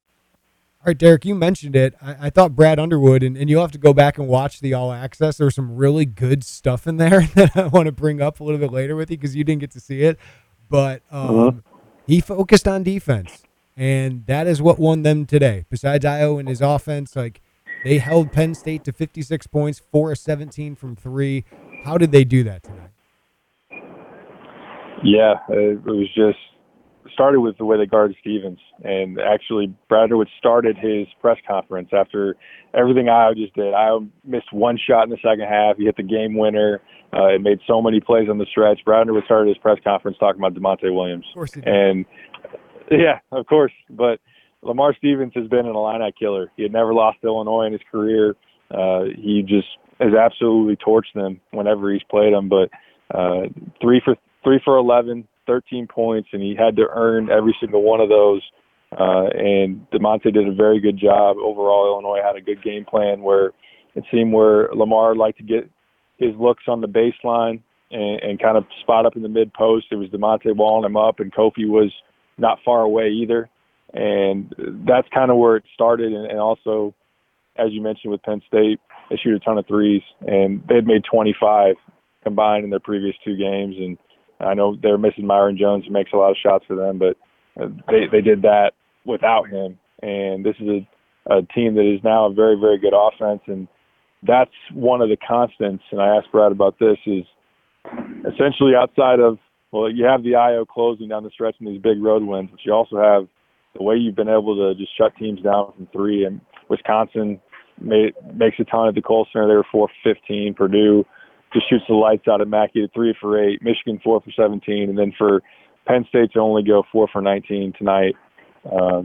All 0.85 0.91
right, 0.91 0.99
Derek, 0.99 1.25
you 1.25 1.35
mentioned 1.35 1.75
it. 1.77 1.95
I, 2.03 2.27
I 2.27 2.31
thought 2.31 2.55
Brad 2.55 2.79
Underwood, 2.79 3.23
and, 3.23 3.39
and 3.39 3.49
you'll 3.49 3.63
have 3.63 3.73
to 3.73 3.79
go 3.79 3.95
back 3.95 4.19
and 4.19 4.29
watch 4.29 4.61
the 4.61 4.75
All 4.75 4.93
Access. 4.93 5.39
There 5.39 5.47
was 5.47 5.55
some 5.55 5.77
really 5.77 6.05
good 6.05 6.45
stuff 6.45 6.87
in 6.87 6.99
there 6.99 7.23
that 7.35 7.57
I 7.57 7.69
want 7.69 7.87
to 7.87 7.93
bring 7.93 8.21
up 8.21 8.39
a 8.39 8.45
little 8.45 8.61
bit 8.61 8.71
later 8.71 8.95
with 8.95 9.11
you 9.11 9.17
because 9.17 9.35
you 9.35 9.45
didn't 9.45 9.61
get 9.61 9.71
to 9.71 9.81
see 9.81 10.03
it. 10.03 10.19
But 10.69 11.01
um, 11.11 11.39
uh-huh. 11.39 11.53
he 12.07 12.21
focused 12.21 12.69
on 12.69 12.83
defense, 12.83 13.45
and 13.79 14.27
that 14.27 14.47
is 14.47 14.61
what 14.61 14.79
won 14.79 15.05
them 15.05 15.25
today. 15.25 15.65
Besides 15.71 16.05
Ayo 16.05 16.39
and 16.39 16.51
his 16.51 16.61
offense, 16.61 17.17
like 17.17 17.41
they 17.83 17.97
held 17.97 18.31
Penn 18.31 18.55
State 18.55 18.85
to 18.85 18.93
56 18.93 19.47
points, 19.47 19.81
4 19.91 20.13
of 20.13 20.19
17 20.19 20.75
from 20.75 20.97
three. 20.97 21.47
How 21.85 21.97
did 21.97 22.13
they 22.13 22.25
do 22.25 22.45
that 22.45 22.63
tonight? 22.63 22.91
Yeah, 25.05 25.35
it 25.49 25.85
was 25.85 26.09
just 26.15 26.39
started 27.13 27.41
with 27.41 27.59
the 27.59 27.65
way 27.65 27.77
they 27.77 27.87
guarded 27.87 28.17
Stevens, 28.21 28.59
and 28.83 29.19
actually 29.21 29.75
Brad 29.89 30.05
Underwood 30.05 30.29
started 30.39 30.77
his 30.77 31.07
press 31.21 31.37
conference 31.47 31.91
after 31.93 32.37
everything 32.73 33.07
Ayo 33.07 33.37
just 33.37 33.55
did. 33.55 33.75
Ayo 33.75 34.09
missed 34.25 34.53
one 34.53 34.79
shot 34.79 35.05
in 35.05 35.11
the 35.11 35.19
second 35.19 35.47
half. 35.49 35.77
He 35.77 35.85
hit 35.85 35.97
the 35.97 36.03
game 36.03 36.37
winner. 36.37 36.81
Uh, 37.13 37.35
it 37.35 37.43
made 37.43 37.61
so 37.67 37.81
many 37.81 38.01
plays 38.01 38.29
on 38.29 38.39
the 38.39 38.47
stretch. 38.51 38.81
Brad 38.85 39.03
Underwood 39.03 39.25
started 39.27 39.49
his 39.49 39.59
press 39.59 39.79
conference 39.85 40.17
talking 40.19 40.41
about 40.41 40.55
Da'Monte 40.55 40.93
Williams. 40.93 41.27
Of 41.29 41.35
course 41.35 41.55
he 41.55 41.61
did. 41.61 41.73
And 41.73 42.07
yeah, 42.91 43.21
of 43.31 43.47
course, 43.47 43.73
but 43.91 44.21
Lamar 44.63 44.95
Stevens 44.97 45.33
has 45.35 45.47
been 45.49 45.67
an 45.67 45.77
Illini 45.77 46.13
killer. 46.19 46.51
He 46.57 46.63
had 46.63 46.73
never 46.73 46.95
lost 46.95 47.19
Illinois 47.23 47.67
in 47.67 47.73
his 47.73 47.83
career. 47.91 48.35
Uh, 48.71 49.05
he 49.15 49.43
just 49.47 49.69
has 50.01 50.15
absolutely 50.15 50.77
torched 50.77 51.13
them 51.15 51.41
whenever 51.51 51.93
he's 51.93 52.03
played 52.11 52.33
them. 52.33 52.49
But 52.49 52.71
uh, 53.15 53.43
three 53.81 54.01
for 54.05 54.17
three 54.45 54.61
for 54.65 54.77
11, 54.77 55.27
13 55.47 55.87
points, 55.87 56.29
and 56.33 56.43
he 56.43 56.55
had 56.55 56.77
to 56.77 56.87
earn 56.93 57.31
every 57.31 57.57
single 57.61 57.83
one 57.83 58.01
of 58.01 58.09
those. 58.09 58.43
Uh, 58.93 59.27
and 59.35 59.87
Da'Monte 59.91 60.33
did 60.33 60.47
a 60.47 60.55
very 60.55 60.81
good 60.81 60.99
job. 60.99 61.37
Overall, 61.39 61.93
Illinois 61.93 62.23
had 62.25 62.37
a 62.37 62.41
good 62.41 62.63
game 62.63 62.85
plan 62.85 63.23
where 63.23 63.53
it 63.95 64.05
seemed 64.13 64.33
where 64.33 64.69
Lamar 64.73 65.17
liked 65.17 65.39
to 65.39 65.45
get 65.45 65.69
his 66.19 66.31
looks 66.39 66.65
on 66.69 66.81
the 66.81 66.87
baseline 66.87 67.61
and, 67.91 68.21
and 68.23 68.41
kind 68.41 68.57
of 68.57 68.65
spot 68.83 69.05
up 69.05 69.17
in 69.17 69.23
the 69.23 69.29
mid 69.29 69.53
post. 69.53 69.87
It 69.91 69.97
was 69.97 70.09
Da'Monte 70.11 70.55
walling 70.55 70.85
him 70.85 70.97
up, 70.97 71.19
and 71.19 71.35
Kofi 71.35 71.69
was 71.69 71.93
not 72.39 72.59
far 72.65 72.83
away 72.83 73.09
either 73.11 73.49
and 73.95 74.53
that's 74.87 75.09
kind 75.15 75.31
of 75.31 75.37
where 75.37 75.57
it 75.57 75.65
started. 75.73 76.13
And, 76.13 76.27
and 76.27 76.41
also, 76.41 76.95
as 77.57 77.69
you 77.71 77.81
mentioned 77.81 78.11
with 78.11 78.23
Penn 78.23 78.43
State, 78.47 78.81
they 79.09 79.17
shoot 79.17 79.35
a 79.35 79.39
ton 79.39 79.57
of 79.57 79.67
threes, 79.67 80.03
and 80.27 80.63
they 80.69 80.75
had 80.77 80.87
made 80.87 81.03
25 81.11 81.77
combined 82.25 82.65
in 82.65 82.71
their 82.71 82.81
previous 82.81 83.15
two 83.25 83.37
games. 83.37 83.77
And 83.79 83.97
I 84.41 84.55
know 84.55 84.77
they're 84.81 84.99
missing 84.99 85.25
Myreon 85.25 85.59
Jones, 85.59 85.85
who 85.87 85.93
makes 85.93 86.13
a 86.13 86.17
lot 86.17 86.31
of 86.31 86.37
shots 86.43 86.65
for 86.67 86.77
them, 86.77 86.99
but 86.99 87.17
uh, 87.61 87.69
they 87.89 88.07
they 88.11 88.21
did 88.21 88.43
that 88.43 88.73
without 89.05 89.49
him. 89.49 89.79
And 90.03 90.45
this 90.45 90.57
is 90.61 90.69
a, 90.69 91.39
a 91.39 91.43
team 91.43 91.75
that 91.75 91.91
is 91.91 92.03
now 92.05 92.27
a 92.27 92.33
very 92.33 92.57
very 92.59 92.79
good 92.79 92.95
offense, 92.95 93.43
and 93.47 93.69
that's 94.27 94.51
one 94.73 95.01
of 95.01 95.09
the 95.09 95.17
constants. 95.17 95.85
And 95.91 96.01
I 96.01 96.17
asked 96.17 96.33
Brad 96.33 96.53
about 96.53 96.79
this 96.79 96.99
is 97.07 97.25
essentially 98.27 98.73
outside 98.77 99.21
of 99.21 99.39
well, 99.75 99.91
you 99.91 100.05
have 100.05 100.23
the 100.23 100.33
Ayo 100.33 100.67
closing 100.67 101.09
down 101.09 101.25
the 101.25 101.31
stretch 101.31 101.57
in 101.59 101.67
these 101.67 101.83
big 101.83 102.01
road 102.01 102.23
wins, 102.23 102.49
but 102.51 102.61
you 102.65 102.73
also 102.73 102.97
have 102.97 103.27
the 103.77 103.83
way 103.83 103.97
you've 103.97 104.15
been 104.15 104.29
able 104.29 104.55
to 104.57 104.79
just 104.79 104.97
shut 104.97 105.17
teams 105.17 105.43
down 105.43 105.73
from 105.75 105.89
three. 105.93 106.25
And 106.25 106.41
Wisconsin 106.71 107.41
made, 107.81 108.15
makes 108.35 108.57
a 108.61 108.65
ton 108.65 108.87
at 108.87 108.95
the 108.95 109.03
Kohl 109.03 109.27
Center. 109.33 109.49
They 109.49 109.55
were 109.55 109.67
four 109.73 109.89
for 110.05 110.15
15. 110.15 110.55
Purdue 110.55 111.05
just 111.55 111.71
shoots 111.71 111.85
the 111.89 111.95
lights 111.95 112.27
out 112.29 112.41
at 112.41 112.49
Mackey 112.49 112.83
to 112.83 112.89
three 112.89 113.15
for 113.19 113.43
eight. 113.43 113.63
Michigan 113.63 114.01
four 114.03 114.21
for 114.21 114.31
17. 114.37 114.91
And 114.91 114.99
then 114.99 115.13
for 115.17 115.41
Penn 115.87 116.05
State 116.09 116.33
to 116.33 116.41
only 116.41 116.63
go 116.63 116.83
four 116.91 117.09
for 117.11 117.23
19 117.23 117.75
tonight, 117.79 118.15
uh, 118.71 119.03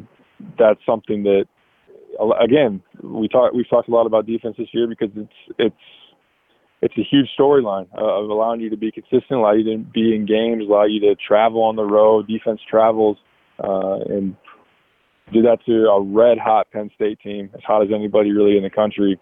that's 0.58 0.79
something 0.86 1.24
that 1.24 1.46
again 2.41 2.82
we 3.03 3.27
talk 3.27 3.53
we've 3.53 3.70
talked 3.70 3.88
a 3.88 3.91
lot 3.91 4.08
about 4.08 4.25
defense 4.25 4.56
this 4.58 4.70
year 4.74 4.88
because 4.88 5.10
it's 5.15 5.34
it's 5.60 5.75
it's 6.82 6.98
a 6.98 7.03
huge 7.03 7.27
storyline 7.38 7.88
of 7.94 8.29
allowing 8.29 8.62
you 8.62 8.70
to 8.70 8.77
be 8.77 8.91
consistent, 8.91 9.32
allow 9.32 9.51
you 9.51 9.65
to 9.65 9.77
be 9.77 10.15
in 10.15 10.25
games, 10.25 10.63
allow 10.68 10.86
you 10.86 11.01
to 11.01 11.15
travel 11.15 11.63
on 11.63 11.75
the 11.75 11.84
road. 11.84 12.27
Defense 12.27 12.62
travels, 12.70 13.18
uh, 13.62 14.00
and 14.08 14.36
do 15.34 15.41
that 15.41 15.58
to 15.65 15.88
a 15.88 16.01
red 16.01 16.38
hot 16.38 16.68
Penn 16.72 16.89
State 16.96 17.20
team, 17.20 17.50
as 17.53 17.62
hot 17.65 17.84
as 17.84 17.89
anybody 17.94 18.32
really 18.32 18.56
in 18.56 18.63
the 18.63 18.70
country. 18.70 19.20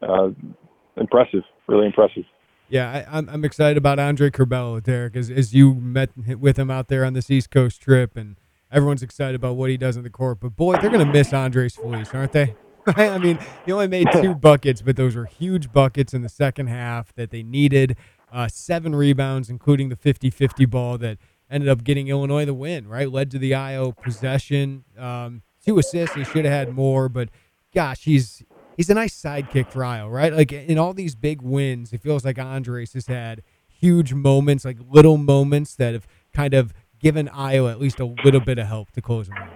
Uh, 0.00 0.30
impressive, 0.96 1.42
really 1.66 1.86
impressive. 1.86 2.24
Yeah, 2.68 2.90
I, 2.90 2.98
am 3.18 3.28
I'm, 3.28 3.34
I'm 3.34 3.44
excited 3.44 3.78
about 3.78 3.98
Andre 3.98 4.30
Curbelo, 4.30 4.82
Derek, 4.82 5.16
as, 5.16 5.30
as 5.30 5.54
you 5.54 5.74
met 5.74 6.10
with 6.16 6.58
him 6.58 6.70
out 6.70 6.88
there 6.88 7.04
on 7.04 7.14
this 7.14 7.30
East 7.30 7.50
Coast 7.50 7.80
trip, 7.80 8.16
and 8.16 8.36
everyone's 8.70 9.02
excited 9.02 9.34
about 9.34 9.56
what 9.56 9.70
he 9.70 9.76
does 9.76 9.96
in 9.96 10.02
the 10.02 10.10
court. 10.10 10.40
But 10.40 10.54
boy, 10.54 10.76
they're 10.76 10.90
going 10.90 11.04
to 11.04 11.12
miss 11.12 11.32
Andres 11.32 11.76
Feliz, 11.76 12.10
aren't 12.12 12.32
they? 12.32 12.54
I 12.86 13.18
mean, 13.18 13.38
he 13.64 13.72
only 13.72 13.88
made 13.88 14.08
two 14.12 14.34
buckets, 14.34 14.82
but 14.82 14.96
those 14.96 15.16
were 15.16 15.26
huge 15.26 15.72
buckets 15.72 16.14
in 16.14 16.22
the 16.22 16.28
second 16.28 16.68
half 16.68 17.14
that 17.14 17.30
they 17.30 17.42
needed. 17.42 17.96
Uh, 18.30 18.48
seven 18.48 18.94
rebounds, 18.94 19.48
including 19.48 19.88
the 19.88 19.96
50 19.96 20.30
50 20.30 20.66
ball 20.66 20.98
that 20.98 21.18
ended 21.50 21.68
up 21.68 21.84
getting 21.84 22.08
Illinois 22.08 22.44
the 22.44 22.54
win, 22.54 22.86
right? 22.86 23.10
Led 23.10 23.30
to 23.30 23.38
the 23.38 23.52
Ayo 23.52 23.96
possession. 23.96 24.84
Um, 24.98 25.42
two 25.64 25.78
assists. 25.78 26.14
He 26.14 26.24
should 26.24 26.44
have 26.44 26.52
had 26.52 26.74
more, 26.74 27.08
but 27.08 27.30
gosh, 27.74 28.04
he's 28.04 28.42
he's 28.78 28.88
a 28.88 28.94
nice 28.94 29.14
sidekick 29.20 29.70
for 29.70 29.80
Ayo, 29.80 30.10
right? 30.10 30.32
Like 30.32 30.52
in 30.52 30.78
all 30.78 30.94
these 30.94 31.14
big 31.14 31.42
wins, 31.42 31.92
it 31.92 32.00
feels 32.00 32.24
like 32.24 32.38
Andres 32.38 32.94
has 32.94 33.06
had 33.06 33.42
huge 33.68 34.14
moments, 34.14 34.64
like 34.64 34.78
little 34.88 35.18
moments 35.18 35.74
that 35.74 35.92
have 35.92 36.06
kind 36.32 36.54
of 36.54 36.72
given 36.98 37.28
Ayo 37.28 37.70
at 37.70 37.78
least 37.78 38.00
a 38.00 38.06
little 38.24 38.40
bit 38.40 38.58
of 38.58 38.66
help 38.66 38.90
to 38.92 39.02
close 39.02 39.28
him 39.28 39.34
out. 39.34 39.50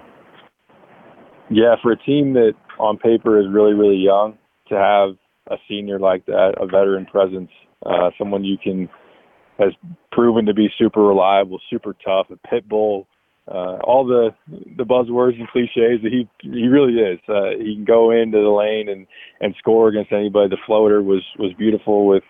Yeah, 1.50 1.76
for 1.82 1.92
a 1.92 1.96
team 1.96 2.34
that 2.34 2.52
on 2.78 2.98
paper 2.98 3.40
is 3.40 3.46
really, 3.50 3.72
really 3.72 3.96
young, 3.96 4.36
to 4.68 4.74
have 4.74 5.16
a 5.50 5.56
senior 5.66 5.98
like 5.98 6.26
that, 6.26 6.52
a 6.60 6.66
veteran 6.66 7.06
presence, 7.06 7.50
uh, 7.86 8.10
someone 8.18 8.44
you 8.44 8.58
can– 8.62 8.90
has 9.58 9.72
proven 10.10 10.46
to 10.46 10.54
be 10.54 10.68
super 10.78 11.02
reliable, 11.02 11.60
super 11.70 11.94
tough, 12.04 12.26
a 12.30 12.48
pit 12.48 12.68
bull, 12.68 13.06
uh, 13.48 13.78
all 13.82 14.06
the 14.06 14.30
the 14.76 14.84
buzzwords 14.84 15.38
and 15.38 15.48
cliches 15.48 16.00
that 16.02 16.12
he 16.12 16.28
he 16.40 16.68
really 16.68 16.94
is. 16.94 17.18
Uh, 17.28 17.50
he 17.58 17.74
can 17.74 17.84
go 17.84 18.10
into 18.10 18.38
the 18.38 18.48
lane 18.48 18.88
and 18.88 19.06
and 19.40 19.54
score 19.58 19.88
against 19.88 20.12
anybody. 20.12 20.48
The 20.48 20.62
floater 20.66 21.02
was 21.02 21.22
was 21.38 21.52
beautiful 21.58 22.06
with 22.06 22.22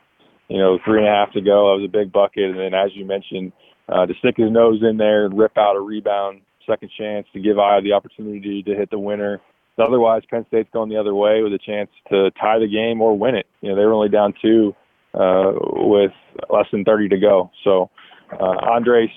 you 0.49 0.59
know 0.59 0.79
three 0.85 0.99
and 0.99 1.09
a 1.09 1.11
half 1.11 1.33
to 1.33 1.41
go. 1.41 1.69
That 1.69 1.83
was 1.83 1.89
a 1.89 1.93
big 1.93 2.13
bucket, 2.13 2.45
and 2.45 2.59
then 2.59 2.75
as 2.75 2.91
you 2.95 3.05
mentioned, 3.05 3.53
uh, 3.89 4.07
to 4.07 4.15
stick 4.21 4.37
his 4.37 4.51
nose 4.51 4.81
in 4.83 4.97
there 4.97 5.27
and 5.27 5.37
rip 5.37 5.59
out 5.59 5.77
a 5.77 5.81
rebound, 5.81 6.41
second 6.67 6.91
chance 6.99 7.27
to 7.35 7.41
give 7.41 7.57
Ayo 7.57 7.83
the 7.83 7.93
opportunity 7.93 8.63
to 8.63 8.75
hit 8.75 8.91
the 8.91 8.99
winner. 8.99 9.41
Otherwise, 9.79 10.23
Penn 10.31 10.45
State's 10.49 10.69
going 10.73 10.91
the 10.91 10.99
other 10.99 11.15
way 11.15 11.43
with 11.43 11.53
a 11.53 11.59
chance 11.59 11.91
to 12.11 12.31
tie 12.33 12.59
the 12.59 12.69
game 12.69 13.01
or 13.01 13.19
win 13.19 13.35
it. 13.35 13.47
You 13.63 13.71
know, 13.71 13.77
they 13.77 13.85
were 13.85 13.95
only 13.95 14.11
down 14.11 14.35
two 14.41 14.75
uh, 15.15 15.53
with 15.73 16.13
less 16.51 16.67
than 16.73 16.85
30 16.85 17.09
to 17.09 17.19
go. 17.19 17.51
So 17.65 17.91
uh, 18.39 18.71
Andres 18.71 19.11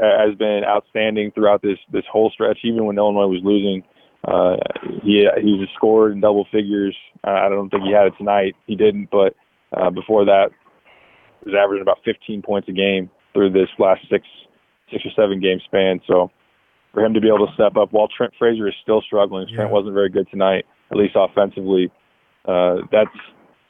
has 0.00 0.34
been 0.36 0.62
outstanding 0.64 1.32
throughout 1.32 1.62
this 1.62 1.78
this 1.92 2.04
whole 2.10 2.30
stretch, 2.30 2.58
even 2.64 2.84
when 2.84 2.96
Illinois 2.96 3.26
was 3.26 3.40
losing. 3.42 3.82
Uh, 4.26 4.56
he 5.02 5.26
he's 5.42 5.68
scored 5.76 6.12
in 6.12 6.20
double 6.20 6.46
figures. 6.52 6.96
I 7.24 7.48
don't 7.48 7.70
think 7.70 7.84
he 7.84 7.92
had 7.92 8.06
it 8.06 8.14
tonight. 8.18 8.54
He 8.66 8.76
didn't, 8.76 9.08
but 9.10 9.34
uh, 9.76 9.90
before 9.90 10.24
that, 10.26 10.50
he 11.44 11.50
was 11.50 11.58
averaging 11.58 11.82
about 11.82 11.98
15 12.04 12.42
points 12.42 12.68
a 12.68 12.72
game 12.72 13.10
through 13.32 13.52
this 13.52 13.68
last 13.78 14.00
six 14.10 14.26
six 14.90 15.04
or 15.04 15.10
seven 15.16 15.40
game 15.40 15.60
span. 15.64 16.00
So 16.06 16.30
for 16.92 17.04
him 17.04 17.14
to 17.14 17.20
be 17.20 17.28
able 17.28 17.46
to 17.46 17.54
step 17.54 17.76
up 17.76 17.92
while 17.92 18.08
Trent 18.08 18.32
Frazier 18.38 18.68
is 18.68 18.74
still 18.82 19.02
struggling, 19.02 19.48
yeah. 19.48 19.56
Trent 19.56 19.70
wasn't 19.70 19.94
very 19.94 20.10
good 20.10 20.28
tonight, 20.30 20.64
at 20.90 20.96
least 20.96 21.14
offensively. 21.16 21.90
Uh, 22.46 22.76
that's 22.90 23.14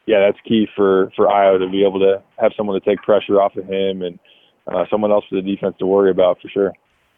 yeah, 0.07 0.21
that's 0.27 0.39
key 0.47 0.67
for 0.75 1.13
for 1.15 1.27
Ayo 1.27 1.59
to 1.59 1.71
be 1.71 1.85
able 1.85 2.01
to 2.01 2.23
have 2.39 2.53
someone 2.57 2.81
to 2.81 2.85
take 2.85 3.03
pressure 3.03 3.41
off 3.41 3.57
of 3.57 3.65
him 3.65 4.03
and 4.03 4.19
uh, 4.67 4.85
someone 4.91 5.11
else 5.11 5.25
for 5.29 5.37
the 5.37 5.43
defense 5.43 5.77
to 5.79 5.87
worry 5.87 6.11
about 6.11 6.41
for 6.41 6.49
sure. 6.49 6.73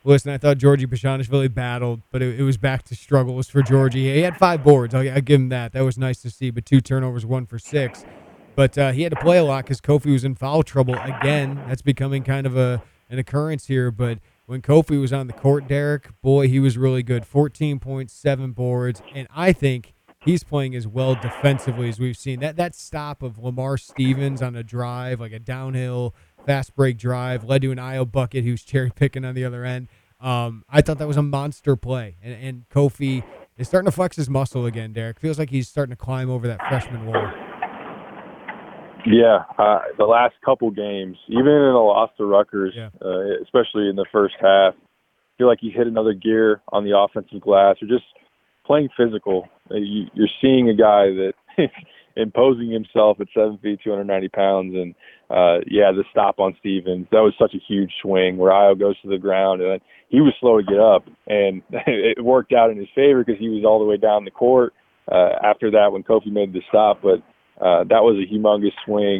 Listen, 0.04 0.32
I 0.32 0.38
thought 0.38 0.58
Giorgi 0.58 0.86
Bezhanishvili 0.86 1.52
battled, 1.54 2.02
but 2.10 2.22
it, 2.22 2.40
it, 2.40 2.42
was 2.42 2.56
back 2.56 2.82
to 2.84 2.96
struggles 2.96 3.48
for 3.48 3.62
Georgie. 3.62 4.12
He 4.12 4.22
had 4.22 4.36
five 4.36 4.64
boards. 4.64 4.94
I'll, 4.94 5.08
I'll, 5.08 5.20
give 5.20 5.40
him 5.40 5.48
that. 5.50 5.72
That 5.72 5.82
was 5.82 5.96
nice 5.96 6.20
to 6.22 6.30
see, 6.30 6.50
but 6.50 6.66
two 6.66 6.80
turnovers, 6.80 7.24
one 7.24 7.46
for 7.46 7.58
six. 7.58 8.04
But 8.56 8.76
uh, 8.76 8.90
he 8.90 9.02
had 9.02 9.12
to 9.12 9.20
play 9.20 9.38
a 9.38 9.44
lot 9.44 9.64
because 9.64 9.80
Kofi 9.80 10.12
was 10.12 10.24
in 10.24 10.34
foul 10.34 10.64
trouble 10.64 10.96
again. 10.96 11.62
That's 11.68 11.82
becoming 11.82 12.24
kind 12.24 12.46
of 12.46 12.56
a 12.56 12.82
an 13.08 13.18
occurrence 13.18 13.66
here. 13.66 13.92
But 13.92 14.18
when 14.46 14.60
Kofi 14.60 15.00
was 15.00 15.12
on 15.12 15.28
the 15.28 15.32
court, 15.32 15.68
Derek, 15.68 16.08
boy, 16.20 16.48
he 16.48 16.58
was 16.58 16.76
really 16.76 17.02
good. 17.02 17.24
14.7 17.24 18.54
boards, 18.54 19.02
and 19.14 19.28
I 19.34 19.52
think 19.52 19.94
he's 20.24 20.44
playing 20.44 20.74
as 20.74 20.86
well 20.86 21.14
defensively 21.14 21.88
as 21.88 22.00
we've 22.00 22.16
seen. 22.16 22.40
That 22.40 22.56
that 22.56 22.74
stop 22.74 23.22
of 23.22 23.38
Lamar 23.38 23.76
Stevens 23.76 24.42
on 24.42 24.56
a 24.56 24.62
drive, 24.62 25.20
like 25.20 25.32
a 25.32 25.38
downhill 25.38 26.14
fast 26.46 26.74
break 26.74 26.98
drive, 26.98 27.44
led 27.44 27.62
to 27.62 27.70
an 27.70 27.78
Ayo 27.78 28.10
bucket 28.10 28.44
who's 28.44 28.62
cherry 28.62 28.90
picking 28.94 29.24
on 29.24 29.34
the 29.34 29.44
other 29.44 29.64
end. 29.64 29.88
Um, 30.20 30.64
I 30.68 30.82
thought 30.82 30.98
that 30.98 31.08
was 31.08 31.16
a 31.16 31.22
monster 31.22 31.74
play, 31.74 32.16
and, 32.22 32.34
and 32.34 32.68
Kofi 32.68 33.24
is 33.58 33.68
starting 33.68 33.86
to 33.86 33.92
flex 33.92 34.16
his 34.16 34.30
muscle 34.30 34.66
again. 34.66 34.92
Derek 34.92 35.18
feels 35.18 35.38
like 35.38 35.50
he's 35.50 35.68
starting 35.68 35.90
to 35.90 35.96
climb 35.96 36.30
over 36.30 36.46
that 36.46 36.60
freshman 36.68 37.06
wall. 37.06 37.30
Yeah, 39.04 39.44
uh, 39.58 39.80
the 39.98 40.04
last 40.04 40.34
couple 40.44 40.70
games, 40.70 41.16
even 41.28 41.48
in 41.48 41.74
a 41.74 41.82
loss 41.82 42.10
to 42.18 42.24
Rutgers, 42.24 42.74
yeah. 42.76 42.90
uh, 43.04 43.42
especially 43.42 43.88
in 43.88 43.96
the 43.96 44.06
first 44.12 44.34
half, 44.40 44.74
I 44.74 45.32
feel 45.38 45.48
like 45.48 45.58
he 45.60 45.70
hit 45.70 45.88
another 45.88 46.14
gear 46.14 46.62
on 46.68 46.84
the 46.84 46.96
offensive 46.96 47.40
glass. 47.40 47.76
Or 47.82 47.88
just 47.88 48.04
playing 48.64 48.90
physical. 48.96 49.48
Uh, 49.70 49.76
you, 49.76 50.06
you're 50.14 50.28
seeing 50.40 50.68
a 50.68 50.74
guy 50.74 51.06
that 51.06 51.32
imposing 52.16 52.70
himself 52.70 53.20
at 53.20 53.28
seven 53.34 53.58
feet, 53.58 53.80
290 53.82 54.28
pounds, 54.28 54.74
and 54.74 54.94
uh, 55.30 55.64
yeah, 55.66 55.92
the 55.92 56.04
stop 56.10 56.38
on 56.38 56.54
Stevens 56.60 57.06
that 57.10 57.20
was 57.20 57.34
such 57.38 57.54
a 57.54 57.62
huge 57.66 57.90
swing 58.02 58.36
where 58.36 58.52
Ayo 58.52 58.78
goes 58.78 59.00
to 59.02 59.08
the 59.08 59.18
ground 59.18 59.62
and 59.62 59.80
he 60.08 60.20
was 60.20 60.34
slow 60.40 60.58
to 60.58 60.62
get 60.62 60.78
up, 60.78 61.04
and 61.26 61.62
it 61.86 62.22
worked 62.22 62.52
out 62.52 62.70
in 62.70 62.76
his 62.76 62.88
favor 62.94 63.24
because 63.24 63.40
he 63.40 63.48
was 63.48 63.64
all 63.64 63.78
the 63.78 63.86
way 63.86 63.96
down 63.96 64.24
the 64.24 64.30
court 64.30 64.74
uh, 65.10 65.30
after 65.42 65.70
that 65.70 65.90
when 65.90 66.02
Kofi 66.02 66.30
made 66.30 66.52
the 66.52 66.60
stop. 66.68 67.00
But 67.02 67.22
uh, 67.64 67.84
that 67.84 68.04
was 68.04 68.22
a 68.22 68.32
humongous 68.32 68.76
swing, 68.84 69.18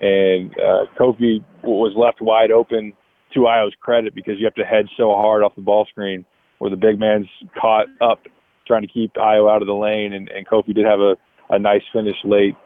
and 0.00 0.50
uh, 0.58 0.86
Kofi 0.98 1.44
was 1.62 1.92
left 1.94 2.20
wide 2.20 2.50
open 2.50 2.94
to 3.34 3.40
Ayo's 3.40 3.74
credit 3.80 4.14
because 4.14 4.34
you 4.38 4.46
have 4.46 4.54
to 4.54 4.64
hedge 4.64 4.88
so 4.96 5.12
hard 5.14 5.42
off 5.42 5.54
the 5.54 5.62
ball 5.62 5.86
screen 5.90 6.24
where 6.58 6.70
the 6.70 6.76
big 6.76 6.98
man's 6.98 7.28
caught 7.60 7.86
up 8.00 8.20
trying 8.66 8.82
to 8.82 8.88
keep 8.88 9.14
Ayo 9.14 9.50
out 9.50 9.62
of 9.62 9.66
the 9.66 9.74
lane, 9.74 10.12
and, 10.12 10.28
and 10.28 10.46
Kofi 10.46 10.74
did 10.74 10.86
have 10.86 11.00
a, 11.00 11.16
a 11.50 11.58
nice 11.58 11.82
finish 11.92 12.16
late. 12.24 12.56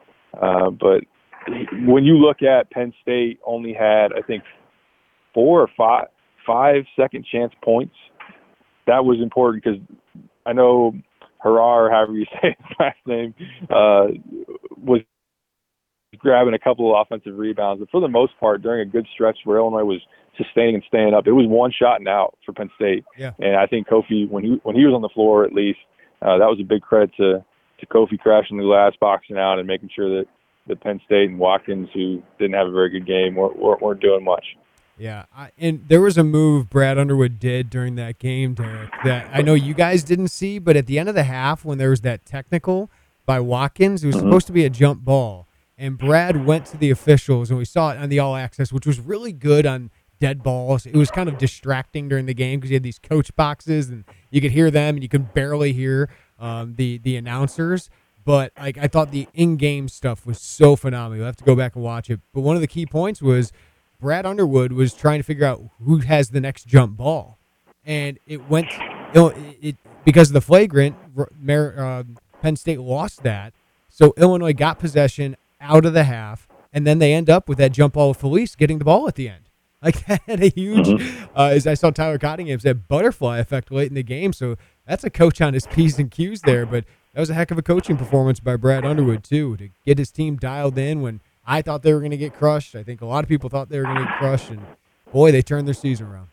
Uh, 0.40 0.70
but 0.70 1.00
when 1.86 2.04
you 2.04 2.14
look 2.14 2.42
at 2.42 2.70
Penn 2.70 2.92
State 3.02 3.38
only 3.46 3.72
had, 3.72 4.12
I 4.12 4.22
think, 4.22 4.44
four 5.34 5.60
or 5.60 5.68
five 5.76 6.06
five 6.46 6.84
second 6.98 7.26
chance 7.30 7.52
points. 7.62 7.94
That 8.86 9.04
was 9.04 9.18
important 9.20 9.64
because 9.64 9.80
I 10.46 10.52
know 10.52 10.92
Harrar, 11.44 11.90
however 11.90 12.12
you 12.12 12.26
say 12.42 12.56
his 12.58 12.76
last 12.78 12.98
name, 13.06 13.34
uh, 13.70 14.06
was 14.76 15.00
grabbing 16.18 16.54
a 16.54 16.58
couple 16.58 16.94
of 16.94 17.00
offensive 17.00 17.38
rebounds. 17.38 17.80
But 17.80 17.90
for 17.90 18.00
the 18.00 18.08
most 18.08 18.32
part, 18.38 18.62
during 18.62 18.86
a 18.86 18.90
good 18.90 19.06
stretch 19.12 19.38
where 19.44 19.58
Illinois 19.58 19.84
was 19.84 20.00
sustaining 20.36 20.76
and 20.76 20.84
staying 20.86 21.14
up, 21.14 21.26
it 21.26 21.32
was 21.32 21.46
one 21.46 21.72
shot 21.72 21.98
and 21.98 22.08
out 22.08 22.36
for 22.44 22.52
Penn 22.52 22.70
State. 22.76 23.04
Yeah. 23.18 23.32
And 23.38 23.56
I 23.56 23.66
think 23.66 23.88
Kofi, 23.88 24.28
when 24.28 24.44
he 24.44 24.60
when 24.62 24.76
he 24.76 24.84
was 24.84 24.94
on 24.94 25.02
the 25.02 25.08
floor, 25.08 25.44
at 25.44 25.52
least 25.52 25.78
uh, 26.22 26.38
that 26.38 26.46
was 26.46 26.58
a 26.60 26.64
big 26.64 26.82
credit 26.82 27.10
to 27.16 27.44
to 27.80 27.86
Kofi 27.86 28.18
crashing 28.18 28.56
the 28.56 28.64
glass, 28.64 28.92
boxing 29.00 29.36
out, 29.36 29.58
and 29.58 29.66
making 29.66 29.90
sure 29.94 30.18
that 30.18 30.26
the 30.66 30.76
Penn 30.76 31.00
State 31.04 31.28
and 31.28 31.38
Watkins, 31.38 31.88
who 31.92 32.22
didn't 32.38 32.54
have 32.54 32.68
a 32.68 32.72
very 32.72 32.90
good 32.90 33.06
game, 33.06 33.34
weren't, 33.34 33.58
weren't 33.58 34.00
doing 34.00 34.24
much. 34.24 34.44
Yeah, 34.96 35.24
I, 35.36 35.50
and 35.58 35.84
there 35.88 36.00
was 36.00 36.16
a 36.16 36.24
move 36.24 36.70
Brad 36.70 36.98
Underwood 36.98 37.40
did 37.40 37.68
during 37.68 37.96
that 37.96 38.18
game, 38.18 38.54
Derek, 38.54 38.90
that 39.04 39.28
I 39.32 39.42
know 39.42 39.54
you 39.54 39.74
guys 39.74 40.04
didn't 40.04 40.28
see, 40.28 40.58
but 40.58 40.76
at 40.76 40.86
the 40.86 40.98
end 40.98 41.08
of 41.08 41.16
the 41.16 41.24
half, 41.24 41.64
when 41.64 41.78
there 41.78 41.90
was 41.90 42.02
that 42.02 42.24
technical 42.24 42.90
by 43.26 43.40
Watkins, 43.40 44.04
it 44.04 44.06
was 44.06 44.16
mm-hmm. 44.16 44.26
supposed 44.26 44.46
to 44.46 44.52
be 44.52 44.64
a 44.64 44.70
jump 44.70 45.04
ball, 45.04 45.48
and 45.76 45.98
Brad 45.98 46.46
went 46.46 46.66
to 46.66 46.76
the 46.76 46.90
officials, 46.90 47.50
and 47.50 47.58
we 47.58 47.64
saw 47.64 47.90
it 47.90 47.98
on 47.98 48.08
the 48.08 48.20
All 48.20 48.36
Access, 48.36 48.72
which 48.72 48.86
was 48.86 49.00
really 49.00 49.32
good 49.32 49.66
on 49.66 49.90
dead 50.20 50.44
balls. 50.44 50.86
It 50.86 50.94
was 50.94 51.10
kind 51.10 51.28
of 51.28 51.38
distracting 51.38 52.08
during 52.08 52.26
the 52.26 52.34
game 52.34 52.60
because 52.60 52.70
you 52.70 52.76
had 52.76 52.84
these 52.84 53.00
coach 53.00 53.34
boxes, 53.34 53.90
and 53.90 54.04
you 54.30 54.40
could 54.40 54.52
hear 54.52 54.70
them, 54.70 54.94
and 54.94 55.02
you 55.02 55.08
could 55.08 55.34
barely 55.34 55.72
hear 55.72 56.08
um, 56.44 56.74
the 56.74 56.98
the 56.98 57.16
announcers. 57.16 57.88
But 58.24 58.52
like 58.58 58.78
I 58.78 58.86
thought 58.86 59.10
the 59.10 59.28
in-game 59.34 59.88
stuff 59.88 60.24
was 60.24 60.40
so 60.40 60.76
phenomenal. 60.76 61.18
You 61.18 61.24
have 61.24 61.36
to 61.36 61.44
go 61.44 61.56
back 61.56 61.74
and 61.74 61.84
watch 61.84 62.10
it. 62.10 62.20
But 62.32 62.42
one 62.42 62.56
of 62.56 62.62
the 62.62 62.68
key 62.68 62.86
points 62.86 63.20
was 63.20 63.52
Brad 64.00 64.26
Underwood 64.26 64.72
was 64.72 64.94
trying 64.94 65.18
to 65.18 65.22
figure 65.22 65.46
out 65.46 65.62
who 65.82 65.98
has 65.98 66.30
the 66.30 66.40
next 66.40 66.66
jump 66.66 66.96
ball, 66.96 67.38
and 67.84 68.18
it 68.26 68.48
went 68.48 68.70
you 68.72 69.14
know, 69.14 69.32
it, 69.60 69.76
because 70.04 70.28
of 70.28 70.34
the 70.34 70.40
flagrant. 70.40 70.96
Uh, 71.16 72.04
Penn 72.42 72.56
State 72.56 72.80
lost 72.80 73.22
that, 73.22 73.54
so 73.88 74.12
Illinois 74.18 74.52
got 74.52 74.78
possession 74.78 75.36
out 75.62 75.86
of 75.86 75.94
the 75.94 76.04
half, 76.04 76.46
and 76.74 76.86
then 76.86 76.98
they 76.98 77.14
end 77.14 77.30
up 77.30 77.48
with 77.48 77.56
that 77.56 77.72
jump 77.72 77.94
ball 77.94 78.10
of 78.10 78.18
Feliz 78.18 78.54
getting 78.54 78.78
the 78.78 78.84
ball 78.84 79.08
at 79.08 79.14
the 79.14 79.30
end. 79.30 79.43
Like 79.84 80.06
that 80.06 80.22
had 80.22 80.42
a 80.42 80.48
huge, 80.48 80.86
mm-hmm. 80.86 81.38
uh, 81.38 81.48
as 81.48 81.66
I 81.66 81.74
saw 81.74 81.90
Tyler 81.90 82.18
Cottingham 82.18 82.58
said, 82.58 82.88
butterfly 82.88 83.38
effect 83.38 83.70
late 83.70 83.88
in 83.88 83.94
the 83.94 84.02
game. 84.02 84.32
So 84.32 84.56
that's 84.86 85.04
a 85.04 85.10
coach 85.10 85.40
on 85.40 85.54
his 85.54 85.66
p's 85.66 85.98
and 85.98 86.10
q's 86.10 86.40
there. 86.40 86.64
But 86.64 86.84
that 87.12 87.20
was 87.20 87.30
a 87.30 87.34
heck 87.34 87.50
of 87.50 87.58
a 87.58 87.62
coaching 87.62 87.96
performance 87.96 88.40
by 88.40 88.56
Brad 88.56 88.84
Underwood 88.84 89.22
too 89.22 89.56
to 89.58 89.68
get 89.84 89.98
his 89.98 90.10
team 90.10 90.36
dialed 90.36 90.78
in 90.78 91.02
when 91.02 91.20
I 91.46 91.62
thought 91.62 91.82
they 91.82 91.92
were 91.92 92.00
going 92.00 92.10
to 92.10 92.16
get 92.16 92.34
crushed. 92.34 92.74
I 92.74 92.82
think 92.82 93.02
a 93.02 93.06
lot 93.06 93.22
of 93.22 93.28
people 93.28 93.50
thought 93.50 93.68
they 93.68 93.78
were 93.78 93.84
going 93.84 93.98
to 93.98 94.04
get 94.04 94.18
crushed, 94.18 94.50
and 94.50 94.64
boy, 95.12 95.30
they 95.30 95.42
turned 95.42 95.68
their 95.68 95.74
season 95.74 96.06
around. 96.06 96.28